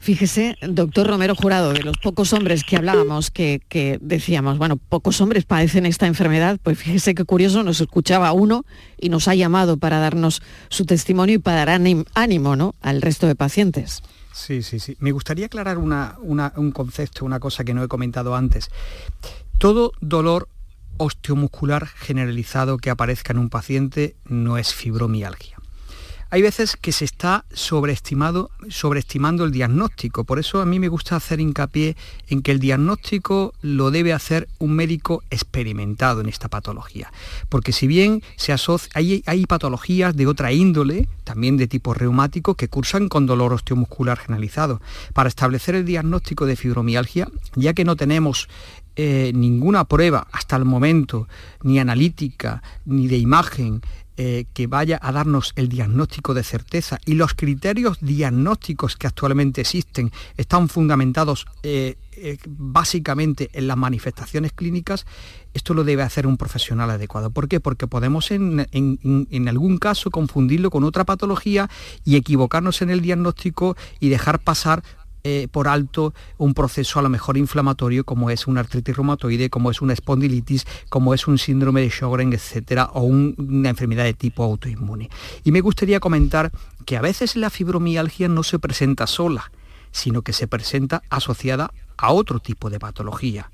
[0.00, 5.44] Fíjese, doctor Romero Jurado, de los pocos hombres que hablábamos, que, decíamos, bueno, pocos hombres
[5.44, 8.64] padecen esta enfermedad, pues fíjese qué curioso, nos escuchaba uno
[8.98, 10.40] y nos ha llamado para darnos
[10.70, 11.80] su testimonio y para dar
[12.14, 12.74] ánimo ¿no?
[12.80, 14.02] al resto de pacientes.
[14.32, 14.96] Sí, sí, sí.
[15.00, 18.70] Me gustaría aclarar un concepto, una cosa que no he comentado antes.
[19.58, 20.48] Todo dolor
[20.96, 25.59] osteomuscular generalizado que aparezca en un paciente no es fibromialgia.
[26.32, 28.50] Hay veces que se está sobreestimando
[29.44, 31.96] el diagnóstico, por eso a mí me gusta hacer hincapié
[32.28, 37.12] en que el diagnóstico lo debe hacer un médico experimentado en esta patología,
[37.48, 42.54] porque si bien se asocia, hay, hay patologías de otra índole, también de tipo reumático,
[42.54, 44.80] que cursan con dolor osteomuscular generalizado.
[45.12, 48.48] Para establecer el diagnóstico de fibromialgia, ya que no tenemos
[48.94, 51.26] eh, ninguna prueba hasta el momento,
[51.62, 53.82] ni analítica, ni de imagen,
[54.22, 59.62] eh, que vaya a darnos el diagnóstico de certeza y los criterios diagnósticos que actualmente
[59.62, 65.06] existen están fundamentados eh, eh, básicamente en las manifestaciones clínicas,
[65.54, 67.30] esto lo debe hacer un profesional adecuado.
[67.30, 67.60] ¿Por qué?
[67.60, 71.70] Porque podemos en, en, algún caso confundirlo con otra patología
[72.04, 74.82] y equivocarnos en el diagnóstico y dejar pasar
[75.24, 79.70] eh, por alto un proceso a lo mejor inflamatorio como es una artritis reumatoide, como
[79.70, 84.42] es una espondilitis, como es un síndrome de Sjögren, etcétera, o una enfermedad de tipo
[84.44, 85.10] autoinmune.
[85.44, 86.50] Y me gustaría comentar
[86.86, 89.50] que a veces la fibromialgia no se presenta sola,
[89.92, 93.50] sino que se presenta asociada a otro tipo de patología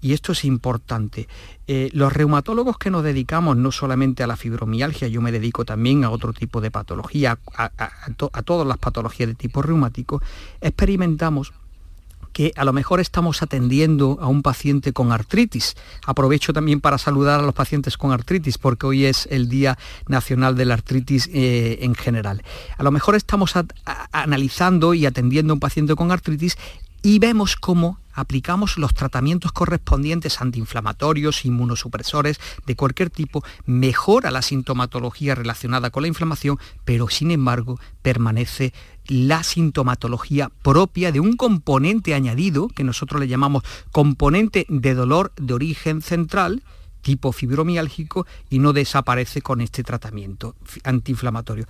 [0.00, 1.28] y esto es importante.
[1.66, 6.04] Eh, los reumatólogos que nos dedicamos no solamente a la fibromialgia, yo me dedico también
[6.04, 7.70] a otro tipo de patología, a,
[8.44, 10.22] todas las patologías de tipo reumático,
[10.60, 11.52] experimentamos
[12.32, 15.76] que a lo mejor estamos atendiendo a un paciente con artritis.
[16.06, 19.76] Aprovecho también para saludar a los pacientes con artritis porque hoy es el Día
[20.06, 22.42] Nacional de la Artritis eh, en general.
[22.78, 23.54] A lo mejor estamos
[24.12, 26.56] analizando y atendiendo a un paciente con artritis
[27.02, 35.34] y vemos cómo aplicamos los tratamientos correspondientes antiinflamatorios, inmunosupresores de cualquier tipo, mejora la sintomatología
[35.34, 38.72] relacionada con la inflamación, pero sin embargo permanece
[39.06, 45.54] la sintomatología propia de un componente añadido, que nosotros le llamamos componente de dolor de
[45.54, 46.62] origen central,
[47.02, 50.54] tipo fibromiálgico, y no desaparece con este tratamiento
[50.84, 51.66] antiinflamatorio.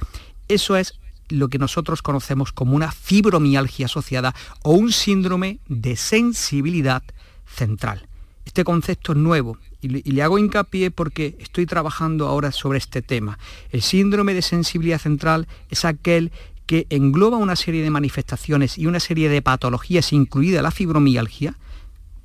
[0.48, 0.98] Eso es
[1.30, 7.02] lo que nosotros conocemos como una fibromialgia asociada o un síndrome de sensibilidad
[7.46, 8.06] central.
[8.44, 13.38] Este concepto es nuevo y le, hago hincapié porque estoy trabajando ahora sobre este tema.
[13.70, 16.32] El síndrome de sensibilidad central es aquel
[16.66, 21.56] que engloba una serie de manifestaciones y una serie de patologías, incluida la fibromialgia,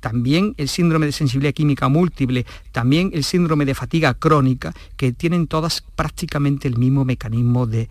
[0.00, 5.46] también el síndrome de sensibilidad química múltiple, también el síndrome de fatiga crónica, que tienen
[5.46, 7.88] todas prácticamente el mismo mecanismo de,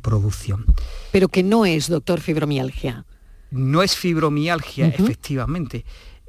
[0.00, 0.66] producción.
[1.12, 3.04] Pero que no es, doctor, fibromialgia.
[3.50, 5.84] No es fibromialgia, efectivamente.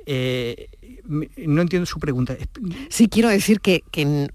[0.05, 0.67] Eh,
[1.07, 2.36] no entiendo su pregunta.
[2.89, 3.84] Sí, quiero decir que,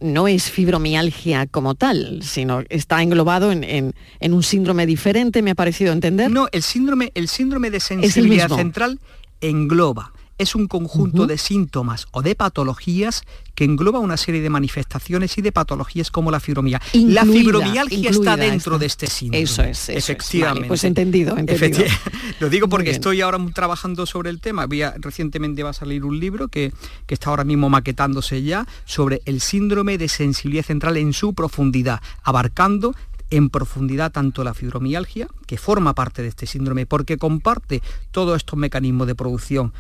[0.01, 5.93] no es fibromialgia como tal, sino está englobado en, un síndrome diferente, me ha parecido
[5.93, 6.31] entender.
[6.31, 9.01] No, el síndrome, el síndrome de sensibilidad central
[9.41, 13.25] engloba es un conjunto de síntomas o de patologías
[13.55, 16.81] que engloba una serie de manifestaciones y de patologías como la fibromialgia.
[16.95, 19.45] la fibromialgia está dentro de este síndrome.
[19.45, 20.67] Eso es, efectivamente.
[20.67, 21.85] pues entendido, entendido.
[22.41, 24.67] Lo digo porque estoy ahora trabajando sobre el tema.
[24.97, 26.73] recientemente va a salir un libro que,
[27.07, 32.01] que está ahora mismo maquetándose ya sobre el síndrome de sensibilidad central en su profundidad,
[32.23, 32.95] abarcando
[33.31, 38.59] en profundidad tanto la fibromialgia, que forma parte de este síndrome, porque comparte todos estos
[38.59, 39.73] mecanismos de producción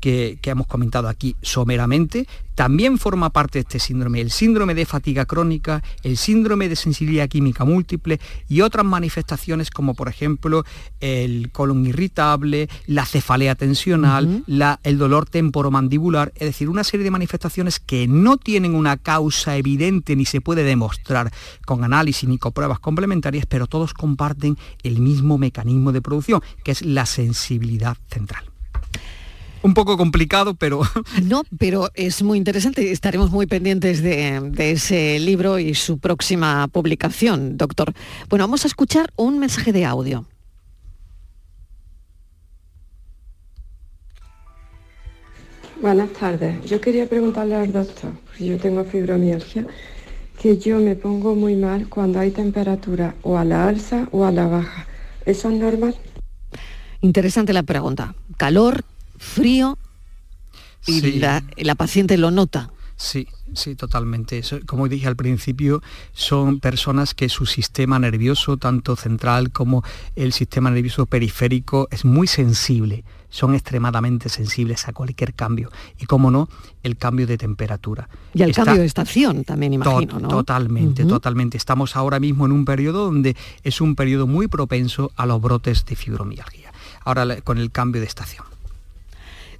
[0.00, 5.26] que, hemos comentado aquí someramente, también forma parte de este síndrome, el síndrome de fatiga
[5.26, 8.18] crónica, el síndrome de sensibilidad química múltiple
[8.48, 10.64] y otras manifestaciones como por ejemplo
[11.00, 14.44] el colon irritable, la cefalea tensional,
[14.82, 20.16] el dolor temporomandibular, es decir, una serie de manifestaciones que no tienen una causa evidente
[20.16, 21.30] ni se puede demostrar
[21.64, 26.72] con análisis ni con pruebas complementarias, pero todos comparten el mismo mecanismo de producción, que
[26.72, 28.47] es la sensibilidad central
[29.62, 30.82] un poco complicado, pero...
[31.22, 32.92] No, pero es muy interesante.
[32.92, 37.92] Estaremos muy pendientes de, ese libro y su próxima publicación, doctor.
[38.28, 40.26] Bueno, vamos a escuchar un mensaje de audio.
[45.80, 46.64] Buenas tardes.
[46.64, 49.64] Yo quería preguntarle al doctor, porque yo tengo fibromialgia,
[50.40, 54.32] que yo me pongo muy mal cuando hay temperatura o a la alza o a
[54.32, 54.86] la baja.
[55.24, 55.94] ¿Eso es normal?
[57.00, 58.14] Interesante la pregunta.
[58.36, 58.84] Calor,
[59.18, 59.78] frío
[60.86, 62.70] y la, paciente lo nota.
[62.96, 64.42] Sí, sí, totalmente.
[64.66, 65.82] como dije al principio,
[66.14, 69.84] son personas que su sistema nervioso, tanto central como
[70.16, 73.04] el sistema nervioso periférico, es muy sensible.
[73.30, 75.70] Son extremadamente sensibles a cualquier cambio.
[76.00, 76.48] Y, como no,
[76.82, 78.08] el cambio de temperatura.
[78.32, 80.28] Y al cambio de estación también, imagino, ¿no?
[80.28, 81.56] Totalmente, totalmente.
[81.58, 85.84] Estamos ahora mismo en un periodo donde es un periodo muy propenso a los brotes
[85.84, 86.72] de fibromialgia.
[87.04, 88.57] Ahora con el cambio de estación.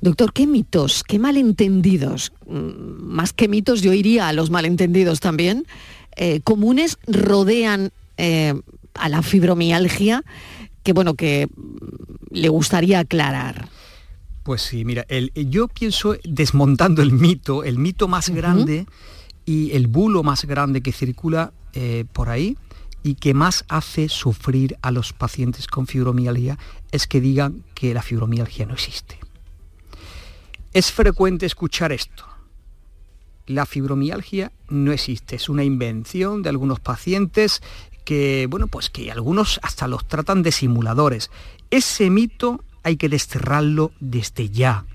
[0.00, 5.66] Doctor, ¿qué mitos, qué malentendidos, mm, más que mitos yo iría a los malentendidos también,
[6.16, 8.54] eh, comunes rodean eh,
[8.94, 10.24] a la fibromialgia
[10.82, 11.48] que, bueno, que
[12.30, 13.68] le gustaría aclarar?
[14.42, 18.86] Pues sí, mira, yo pienso desmontando el mito, el mito más grande
[19.44, 22.56] y el bulo más grande que circula eh, por ahí
[23.02, 26.58] y que más hace sufrir a los pacientes con fibromialgia
[26.92, 29.18] es que digan que la fibromialgia no existe.
[30.78, 32.24] Es frecuente escuchar esto.
[33.48, 37.62] La fibromialgia no existe, es una invención de algunos pacientes
[38.04, 41.32] que, bueno, pues que algunos hasta los tratan de simuladores.
[41.70, 44.86] Ese mito hay que desterrarlo desde ya.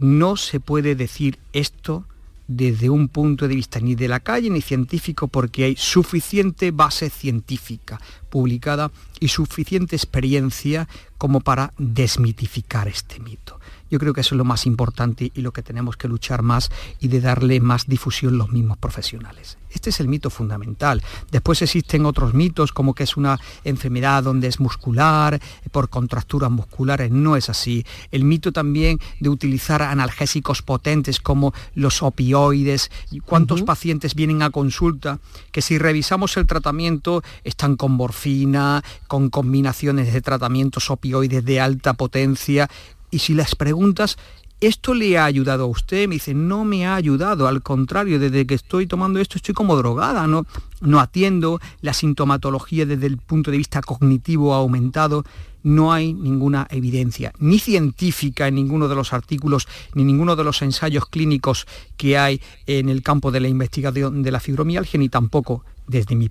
[0.00, 2.04] No se puede decir esto
[2.48, 7.10] desde un punto de vista ni de la calle ni científico porque hay suficiente base
[7.10, 8.90] científica publicada
[9.20, 13.60] y suficiente experiencia como para desmitificar este mito.
[13.90, 16.70] Yo creo que eso es lo más importante y lo que tenemos que luchar más
[17.00, 19.58] y de darle más difusión los mismos profesionales.
[19.70, 21.02] Este es el mito fundamental.
[21.30, 25.38] Después existen otros mitos como que es una enfermedad donde es muscular,
[25.70, 27.10] por contracturas musculares.
[27.10, 27.84] No es así.
[28.10, 32.90] El mito también de utilizar analgésicos potentes como los opioides.
[33.26, 35.18] ¿Cuántos pacientes vienen a consulta
[35.52, 41.92] que si revisamos el tratamiento están con morfina, con combinaciones de tratamientos opioides de alta
[41.92, 42.70] potencia?
[43.10, 44.16] Y si las preguntas
[44.60, 46.08] ¿esto le ha ayudado a usted?
[46.08, 49.76] Me dice, no me ha ayudado, al contrario, desde que estoy tomando esto estoy como
[49.76, 50.46] drogada, no,
[50.80, 55.24] no atiendo la sintomatología desde el punto de vista cognitivo aumentado,
[55.62, 60.62] no hay ninguna evidencia, ni científica en ninguno de los artículos, ni ninguno de los
[60.62, 65.64] ensayos clínicos que hay en el campo de la investigación de la fibromialgia, ni tampoco
[65.88, 66.30] desde mi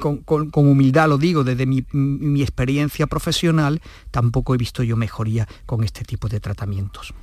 [0.00, 3.80] con, con, humildad lo digo, desde mi, mi, experiencia profesional,
[4.10, 7.14] tampoco he visto yo mejoría con este tipo de tratamientos.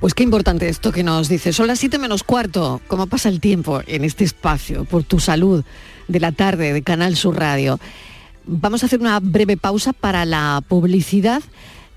[0.00, 1.52] Pues qué importante esto que nos dice.
[1.52, 2.80] Son las 7 menos cuarto.
[2.86, 5.64] ¿Cómo pasa el tiempo en este espacio por tu salud
[6.08, 7.80] de la tarde de Canal Sur Radio?
[8.46, 11.42] Vamos a hacer una breve pausa para la publicidad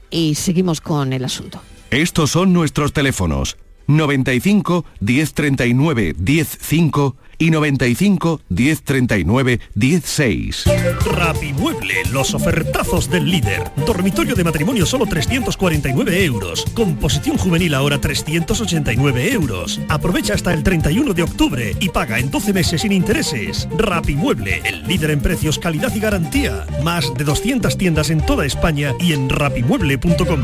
[0.09, 1.61] y seguimos con el asunto.
[1.89, 3.57] Estos son nuestros teléfonos
[3.87, 10.65] 95 1039 105 y 95 1039 16.
[11.05, 13.71] Rapimueble, los ofertazos del líder.
[13.85, 16.65] Dormitorio de matrimonio solo 349 euros.
[16.73, 19.79] Composición juvenil ahora 389 euros.
[19.89, 23.67] Aprovecha hasta el 31 de octubre y paga en 12 meses sin intereses.
[23.77, 26.65] Rapimueble, el líder en precios, calidad y garantía.
[26.83, 30.43] Más de 200 tiendas en toda España y en rapimueble.com.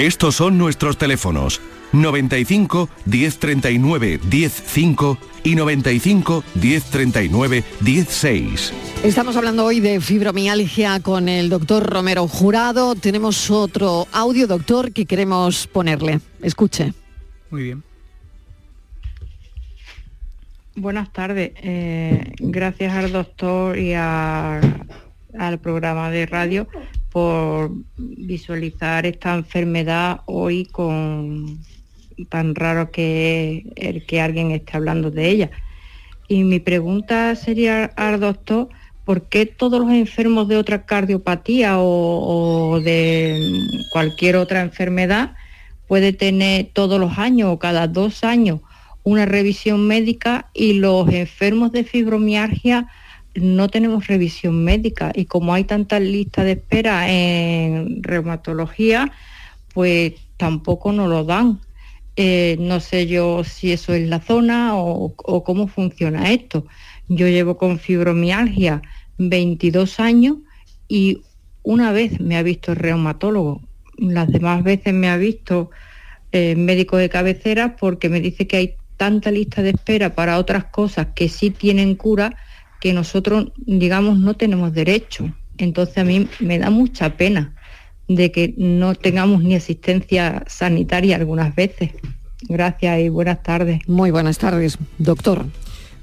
[0.00, 1.60] Estos son nuestros teléfonos
[1.92, 8.72] 95 1039 105 y 95 1039 16.
[9.04, 12.94] Estamos hablando hoy de fibromialgia con el doctor Romero Jurado.
[12.94, 16.20] Tenemos otro audio, doctor, que queremos ponerle.
[16.40, 16.94] Escuche.
[17.50, 17.82] Muy bien.
[20.76, 21.52] Buenas tardes.
[21.56, 26.66] Eh, gracias al doctor y al programa de radio
[27.10, 31.58] por visualizar esta enfermedad hoy con
[32.28, 35.50] tan raro que el que alguien esté hablando de ella.
[36.28, 38.68] Y mi pregunta sería al doctor,
[39.04, 43.50] ¿por qué todos los enfermos de otra cardiopatía o, de
[43.92, 45.34] cualquier otra enfermedad
[45.88, 48.60] puede tener todos los años o cada dos años
[49.02, 52.86] una revisión médica y los enfermos de fibromialgia
[53.34, 59.12] no tenemos revisión médica y como hay tantas listas de espera en reumatología,
[59.72, 61.60] pues tampoco nos lo dan.
[62.16, 65.14] Eh, no sé yo si eso es la zona o,
[65.44, 66.66] cómo funciona esto.
[67.08, 68.82] Yo llevo con fibromialgia
[69.18, 70.38] 22 años
[70.88, 71.22] y
[71.62, 73.60] una vez me ha visto el reumatólogo.
[73.96, 75.70] Las demás veces me ha visto
[76.32, 80.64] eh, médico de cabecera porque me dice que hay tanta lista de espera para otras
[80.64, 82.36] cosas que sí tienen cura
[82.80, 85.32] que nosotros, digamos, no tenemos derecho.
[85.58, 87.54] Entonces a mí me da mucha pena
[88.08, 91.90] de que no tengamos ni asistencia sanitaria algunas veces.
[92.48, 93.86] Gracias y buenas tardes.
[93.86, 95.44] Muy buenas tardes, doctor.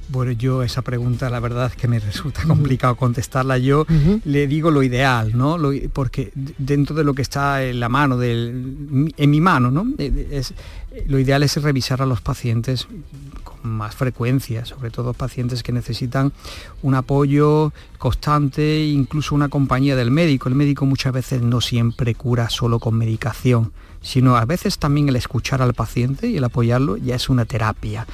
[0.10, 3.58] Bueno, yo esa pregunta la verdad es que me resulta complicado contestarla.
[3.58, 3.86] Yo
[4.24, 5.58] le digo lo ideal, ¿no?
[5.94, 9.86] porque dentro de lo que está en la mano, del, en mi mano, ¿no?
[9.98, 10.54] Es,
[11.08, 12.88] lo ideal es revisar a los pacientes
[13.44, 16.32] con más frecuencia, sobre todo pacientes que necesitan
[16.82, 20.50] un apoyo constante, incluso una compañía del médico.
[20.50, 25.16] El médico muchas veces no siempre cura solo con medicación, sino a veces también el
[25.16, 28.08] escuchar al paciente y el apoyarlo ya es una terapia.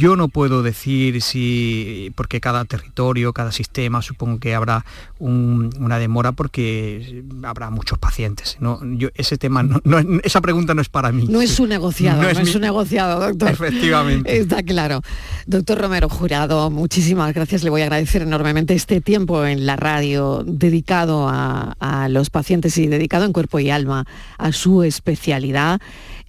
[0.00, 4.86] Yo no puedo decir si, porque cada territorio, cada sistema, supongo que habrá
[5.18, 8.56] una demora porque habrá muchos pacientes.
[8.60, 8.80] ¿no?
[8.96, 11.26] Yo, ese tema, no, esa pregunta no es para mí.
[11.28, 13.50] No es un negociado, no es, un negociado, doctor.
[13.50, 14.38] Efectivamente.
[14.38, 15.02] Está claro.
[15.46, 17.62] Doctor Romero Jurado, muchísimas gracias.
[17.62, 21.76] Le voy a agradecer enormemente este tiempo en la radio dedicado a,
[22.08, 24.06] los pacientes y dedicado en cuerpo y alma
[24.38, 25.78] a su especialidad.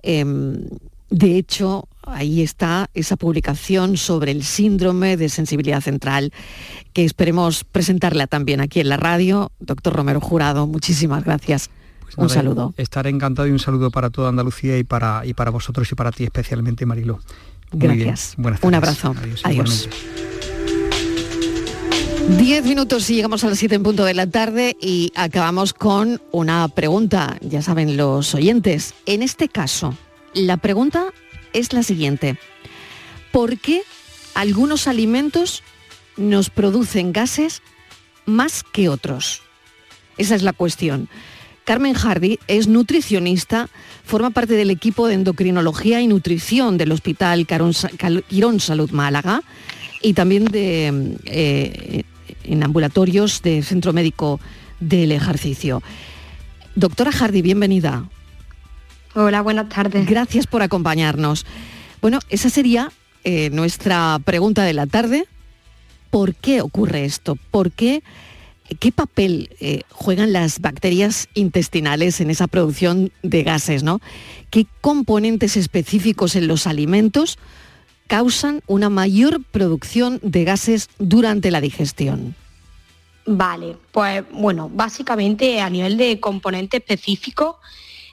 [0.03, 0.57] Em,
[1.09, 6.31] de hecho, ahí está esa publicación sobre el síndrome de sensibilidad central
[6.93, 9.51] que esperemos presentarla también aquí en la radio.
[9.59, 11.69] Doctor Romero Jurado, muchísimas gracias.
[12.01, 12.73] Pues un saludo.
[12.77, 16.11] Estaré encantado y un saludo para toda Andalucía y para, y para vosotros y para
[16.11, 17.19] ti especialmente, Marilo.
[17.71, 18.35] gracias.
[18.61, 19.15] Un abrazo.
[19.43, 19.87] Adiós.
[22.37, 26.21] Diez minutos y llegamos a las siete en punto de la tarde y acabamos con
[26.31, 27.37] una pregunta.
[27.41, 28.93] Ya saben los oyentes.
[29.05, 29.95] En este caso,
[30.33, 31.13] la pregunta
[31.53, 32.37] es la siguiente.
[33.31, 33.81] ¿Por qué
[34.33, 35.63] algunos alimentos
[36.17, 37.61] nos producen gases
[38.25, 39.41] más que otros?
[40.17, 41.09] Esa es la cuestión.
[41.63, 43.69] Carmen Hardy es nutricionista,
[44.03, 49.41] forma parte del equipo de endocrinología y nutrición del Hospital Quirón Salud Málaga
[50.01, 52.03] y también de, eh,
[52.43, 54.39] en ambulatorios del Centro Médico
[54.79, 55.83] del Ejercicio.
[56.75, 58.05] Doctora Hardy, bienvenida.
[59.13, 60.05] Hola, buenas tardes.
[60.07, 61.45] Gracias por acompañarnos.
[62.01, 62.91] Bueno, esa sería
[63.25, 65.27] eh, nuestra pregunta de la tarde.
[66.09, 67.37] ¿Por qué ocurre esto?
[67.51, 68.03] ¿Por qué?
[68.79, 73.83] ¿Qué papel eh, juegan las bacterias intestinales en esa producción de gases?
[73.83, 73.99] ¿no?
[74.49, 77.37] ¿Qué componentes específicos en los alimentos
[78.07, 82.33] causan una mayor producción de gases durante la digestión?
[83.25, 87.59] Vale, pues bueno, básicamente a nivel de componente específico,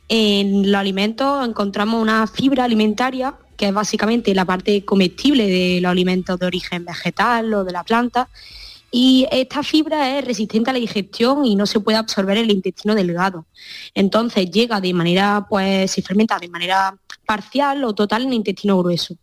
[0.09, 5.90] en los alimentos encontramos una fibra alimentaria, que es básicamente la parte comestible de los
[5.90, 8.28] alimentos de origen vegetal o de la planta,
[8.90, 12.52] y esta fibra es resistente a la digestión y no se puede absorber en el
[12.52, 13.44] intestino delgado.
[13.94, 16.96] Entonces llega de manera, pues se fermenta de manera
[17.26, 19.14] parcial o total en el intestino grueso.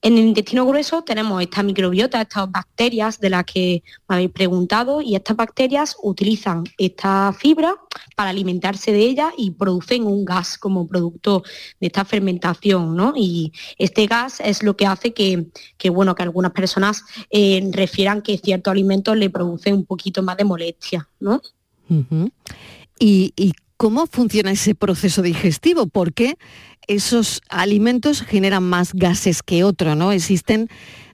[0.00, 5.02] En el intestino grueso tenemos esta microbiota, estas bacterias de las que me habéis preguntado,
[5.02, 7.74] y estas bacterias utilizan esta fibra
[8.14, 11.42] para alimentarse de ella y producen un gas como producto
[11.80, 13.12] de esta fermentación, ¿no?
[13.16, 15.48] Y este gas es lo que hace que,
[15.90, 20.44] bueno, que algunas personas eh, refieran que ciertos alimentos le producen un poquito más de
[20.44, 21.42] molestia, ¿no?
[23.00, 25.86] ¿Y, ¿Y cómo funciona ese proceso digestivo?
[25.86, 26.36] ¿Por qué
[26.88, 30.10] esos alimentos generan más gases que otros, ¿no?
[30.10, 30.68] Existen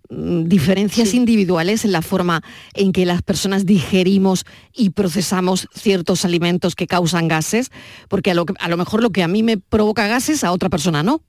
[0.08, 6.76] mm, diferencias individuales en la forma en que las personas digerimos y procesamos ciertos alimentos
[6.76, 7.70] que causan gases,
[8.08, 10.70] porque a lo, a lo mejor lo que a mí me provoca gases a otra
[10.70, 11.20] persona no.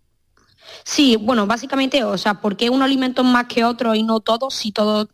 [0.83, 4.53] Sí, bueno, básicamente, o sea, ¿por qué un alimento más que otro y no todos?
[4.53, 5.09] Si todo,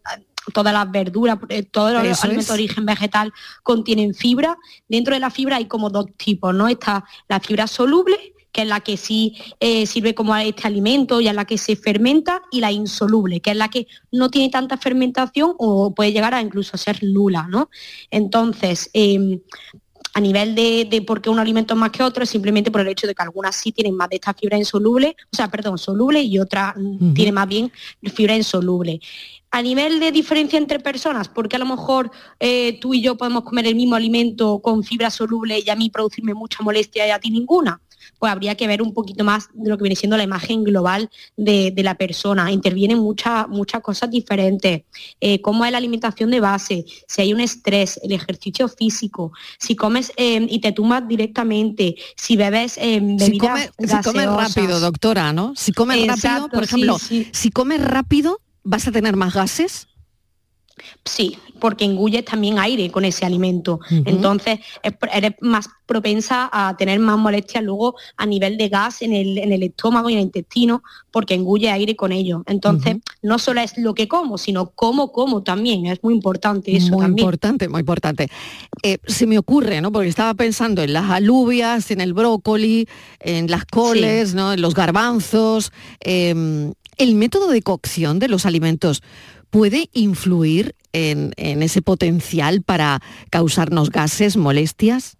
[0.53, 4.57] todas las verduras, eh, todos los alimentos de origen vegetal contienen fibra.
[4.87, 6.67] Dentro de la fibra hay como dos tipos, ¿no?
[6.67, 11.27] Está la fibra soluble que es la que sí eh, sirve como este alimento y
[11.27, 14.77] es la que se fermenta, y la insoluble, que es la que no tiene tanta
[14.77, 17.47] fermentación o puede llegar a incluso ser nula.
[17.49, 17.69] ¿no?
[18.09, 19.39] Entonces, em,
[20.13, 22.87] a nivel de, por qué un alimento es más que otro, es simplemente por el
[22.89, 26.21] hecho de que algunas sí tienen más de esta fibra insoluble, o sea, perdón, soluble
[26.21, 27.71] y otras mm, tienen más bien
[28.13, 28.99] fibra insoluble.
[29.51, 33.43] A nivel de diferencia entre personas, porque a lo mejor eh, tú y yo podemos
[33.43, 37.19] comer el mismo alimento con fibra soluble y a mí producirme mucha molestia y a
[37.19, 37.81] ti ninguna
[38.19, 41.09] pues habría que ver un poquito más de lo que viene siendo la imagen global
[41.37, 42.51] de, la persona.
[42.51, 44.83] Intervienen muchas, muchas cosas diferentes,
[45.19, 49.75] eh, cómo es la alimentación de base, si hay un estrés, el ejercicio físico, si
[49.75, 55.33] comes em, y te tumbas directamente, si bebes em, bebidas si, si comes rápido, doctora,
[55.33, 55.53] ¿no?
[55.55, 59.87] Si comes rápido, por ejemplo, si comes rápido, ¿vas a tener más gases?
[61.05, 63.79] Sí, porque engulles también aire con ese alimento.
[63.89, 64.59] Entonces,
[65.13, 70.09] eres más propensa a tener más molestias luego a nivel de gas en el, estómago
[70.09, 72.43] y en el intestino, porque engulle aire con ello.
[72.47, 75.85] Entonces, no solo es lo que como, sino cómo como también.
[75.85, 78.29] Es muy importante eso muy importante, muy importante.
[78.83, 79.91] Eh, se me ocurre, ¿no?
[79.91, 82.87] Porque estaba pensando en las alubias, en el brócoli,
[83.19, 84.53] en las coles, ¿no?
[84.53, 85.71] En los garbanzos.
[85.99, 89.01] Em, el método de cocción de los alimentos
[89.51, 95.17] puede influir en, ese potencial para causarnos gases, molestias?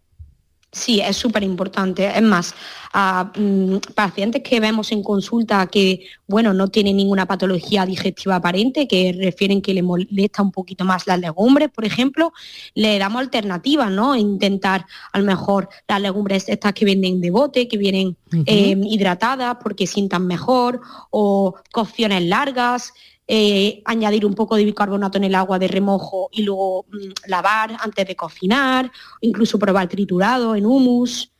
[0.74, 2.08] Sí, es súper importante.
[2.08, 2.56] Es más,
[2.94, 8.88] a mm, pacientes que vemos en consulta que, bueno, no tienen ninguna patología digestiva aparente,
[8.88, 12.32] que refieren que le molesta un poquito más las legumbres, por ejemplo,
[12.74, 14.16] le damos alternativas, ¿no?
[14.16, 18.16] Intentar a lo mejor las legumbres estas que vienen de bote, que vienen
[18.46, 20.80] eh, hidratadas porque sientan mejor,
[21.10, 22.94] o cocciones largas,
[23.34, 27.78] eh, añadir un poco de bicarbonato en el agua de remojo y luego mm, lavar
[27.80, 31.32] antes de cocinar, incluso probar triturado en humus.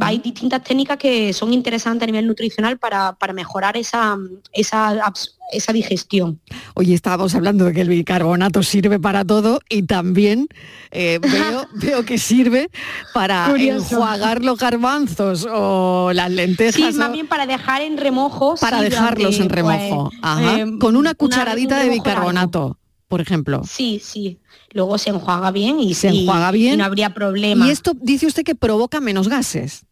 [0.00, 4.18] Hay distintas técnicas que son interesantes a nivel nutricional para, mejorar esa,
[4.52, 6.40] esa, digestión.
[6.74, 10.48] Oye, estábamos hablando de que el bicarbonato sirve para todo y también
[10.90, 11.20] eh,
[11.74, 12.70] veo, que sirve
[13.14, 16.94] para enjuagar los garbanzos o las lentejas.
[16.94, 18.56] Sí, también para dejar en remojo.
[18.60, 20.10] Para dejarlos en remojo.
[20.10, 23.62] Pues, eh, Con una cucharadita de bicarbonato, por ejemplo.
[23.64, 24.38] Sí, sí
[24.72, 27.66] luego se enjuaga bien y se enjuaga bien no habría problema.
[27.66, 29.84] Y esto dice usted que provoca menos gases.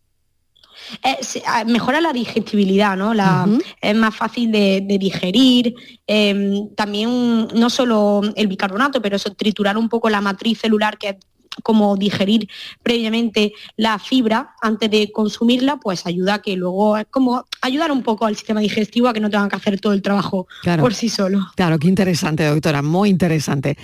[1.02, 1.16] Eh,
[1.46, 3.14] ah, mejora la digestibilidad, ¿no?
[3.14, 3.48] La,
[3.80, 5.74] Es más fácil de, digerir.
[6.06, 11.18] Em, también no solo el bicarbonato, pero eso, triturar un poco la matriz celular que
[11.62, 12.48] como digerir
[12.82, 18.02] previamente la fibra antes de consumirla, pues ayuda a que luego, es como ayudar un
[18.02, 20.46] poco al sistema digestivo a que no tengan que hacer todo el trabajo
[20.78, 21.46] por sí solo.
[21.56, 23.76] Claro, qué interesante, doctora, muy interesante.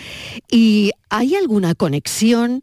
[0.50, 2.62] ¿Y hay alguna conexión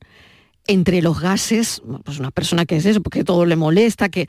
[0.67, 4.27] entre los gases, pues una persona que es eso, porque todo le molesta, que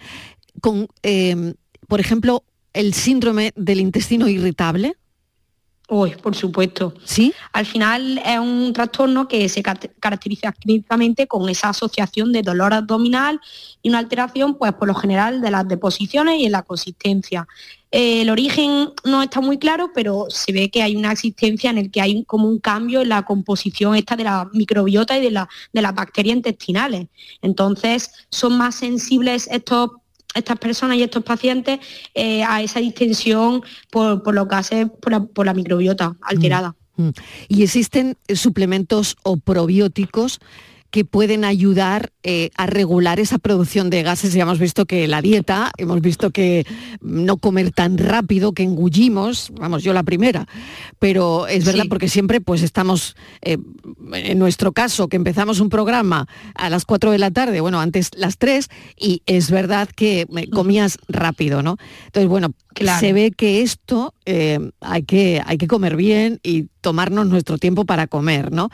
[0.60, 1.54] con, eh,
[1.86, 4.96] por ejemplo, el síndrome del intestino irritable?
[5.92, 6.94] Uy, por supuesto.
[7.04, 7.34] Sí.
[7.52, 13.40] Al final es un trastorno que se caracteriza clínicamente con esa asociación de dolor abdominal
[13.82, 17.48] y una alteración, pues por lo general, de las deposiciones y en la consistencia.
[17.90, 21.78] Eh, el origen no está muy claro, pero se ve que hay una existencia en
[21.78, 25.32] el que hay como un cambio en la composición esta de la microbiota y de,
[25.32, 27.08] la, de las bacterias intestinales.
[27.42, 29.90] Entonces, son más sensibles estos
[30.34, 31.80] estas personas y estos pacientes
[32.14, 36.74] eh, a esa distensión por, los gases, por la, microbiota alterada.
[36.96, 37.12] Mm, mm.
[37.48, 40.40] ¿Y existen suplementos o probióticos
[40.90, 44.32] que pueden ayudar eh, a regular esa producción de gases.
[44.32, 46.66] Ya hemos visto que la dieta, hemos visto que
[47.00, 50.46] no comer tan rápido, que engullimos, vamos, yo la primera,
[50.98, 53.58] pero es verdad porque siempre pues estamos, eh,
[54.12, 58.10] en nuestro caso, que empezamos un programa a las 4 de la tarde, bueno, antes
[58.16, 58.68] las 3,
[58.98, 61.76] y es verdad que comías rápido, ¿no?
[62.06, 62.52] Entonces, bueno,
[62.98, 67.84] se ve que esto eh, hay, que, hay que comer bien y tomarnos nuestro tiempo
[67.84, 68.70] para comer, ¿no?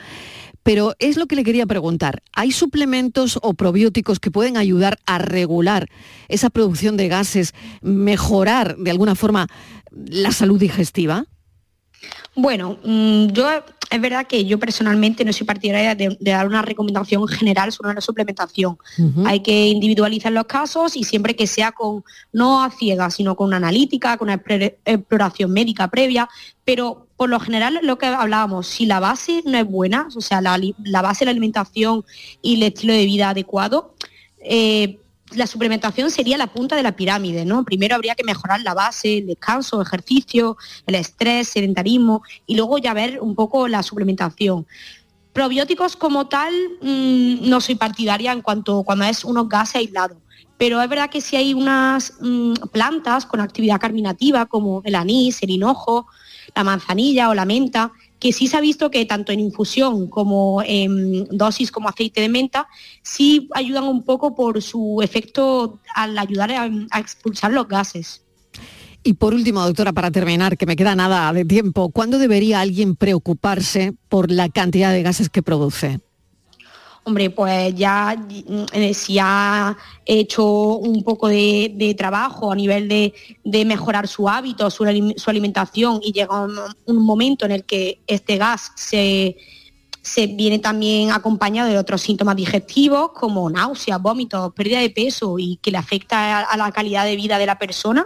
[0.67, 2.23] Pero es lo que le quería preguntar.
[2.33, 5.87] ¿Hay suplementos o probióticos que pueden ayudar a regular
[6.27, 9.47] esa producción de gases, mejorar de alguna forma
[9.91, 11.25] la salud digestiva?
[12.35, 13.49] Bueno, mm, yo
[13.89, 18.01] es verdad que yo personalmente no soy partidaria de, dar una recomendación general sobre la
[18.01, 18.77] suplementación.
[19.25, 23.47] Hay que individualizar los casos y siempre que sea con, no a ciegas, sino con
[23.47, 24.41] una analítica, con una
[24.85, 26.27] exploración médica previa,
[26.65, 30.41] pero por lo general lo que hablábamos, si la base no es buena, o sea,
[30.41, 30.59] la,
[31.01, 32.03] base de la alimentación
[32.41, 33.95] y el estilo de vida adecuado,
[34.39, 34.99] eh,
[35.35, 37.63] la suplementación sería la punta de la pirámide, ¿no?
[37.63, 42.93] Primero habría que mejorar la base, el descanso, ejercicio, el estrés, sedentarismo y luego ya
[42.93, 44.65] ver un poco la suplementación.
[45.33, 50.17] Probióticos como tal mm, no soy partidaria en cuanto cuando es unos gases aislados,
[50.57, 55.43] pero es verdad que si hay unas mm, plantas con actividad carminativa como el anís,
[55.43, 56.07] el hinojo,
[56.55, 60.61] la manzanilla o la menta, que sí se ha visto que tanto en infusión como
[60.65, 62.67] en dosis como aceite de menta,
[63.03, 68.23] sí ayudan un poco por su efecto al ayudar a, expulsar los gases.
[69.03, 72.95] Y por último, doctora, para terminar, que me queda nada de tiempo, ¿cuándo debería alguien
[72.95, 76.01] preocuparse por la cantidad de gases que produce?
[77.07, 78.17] Hombre, pues ya
[78.73, 80.45] eh, si ha hecho
[80.75, 86.45] un poco de, trabajo a nivel de, mejorar su hábito, su, alimentación y llega
[86.85, 89.37] un, momento en el que este gas se,
[90.35, 95.71] viene también acompañado de otros síntomas digestivos como náuseas, vómitos, pérdida de peso y que
[95.71, 98.05] le afecta a, la calidad de vida de la persona,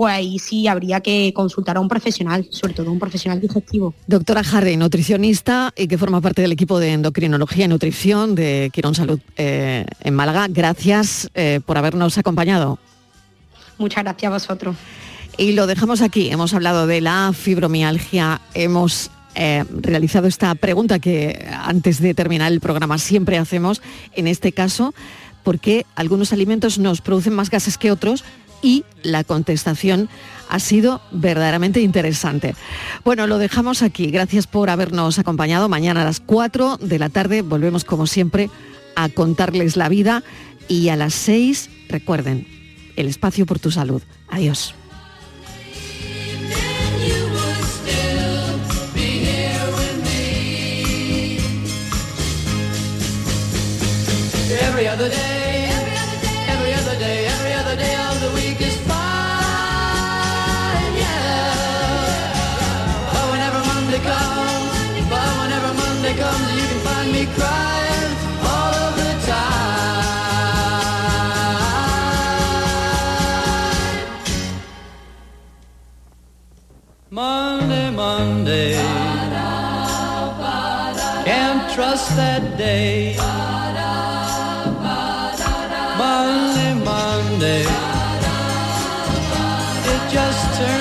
[0.00, 3.92] pues ahí sí habría que consultar a un profesional, sobre todo un profesional digestivo.
[4.06, 8.94] Doctora Hardy, nutricionista y que forma parte del equipo de endocrinología y nutrición de Quirón
[8.94, 10.46] Salud eh, en Málaga.
[10.48, 12.78] Gracias eh, por habernos acompañado.
[13.76, 14.76] Muchas gracias a vosotros.
[15.36, 16.30] Y lo dejamos aquí.
[16.30, 22.60] Hemos hablado de la fibromialgia, hemos eh, realizado esta pregunta que antes de terminar el
[22.60, 23.82] programa siempre hacemos,
[24.14, 24.94] en este caso,
[25.42, 28.24] ¿por qué algunos alimentos nos producen más gases que otros?
[28.62, 30.08] Y la contestación
[30.48, 32.54] ha sido verdaderamente interesante.
[33.04, 34.10] Bueno, lo dejamos aquí.
[34.10, 35.68] Gracias por habernos acompañado.
[35.68, 38.50] Mañana a las 4 de la tarde volvemos como siempre
[38.96, 40.22] a contarles la vida
[40.68, 42.46] y a las 6, recuerden,
[42.96, 44.02] el espacio por tu salud.
[44.28, 44.74] Adiós.
[77.12, 78.74] Monday, Monday.
[81.24, 83.16] Can't trust that day.
[85.98, 87.62] Monday, Monday.
[89.92, 90.79] It just turned.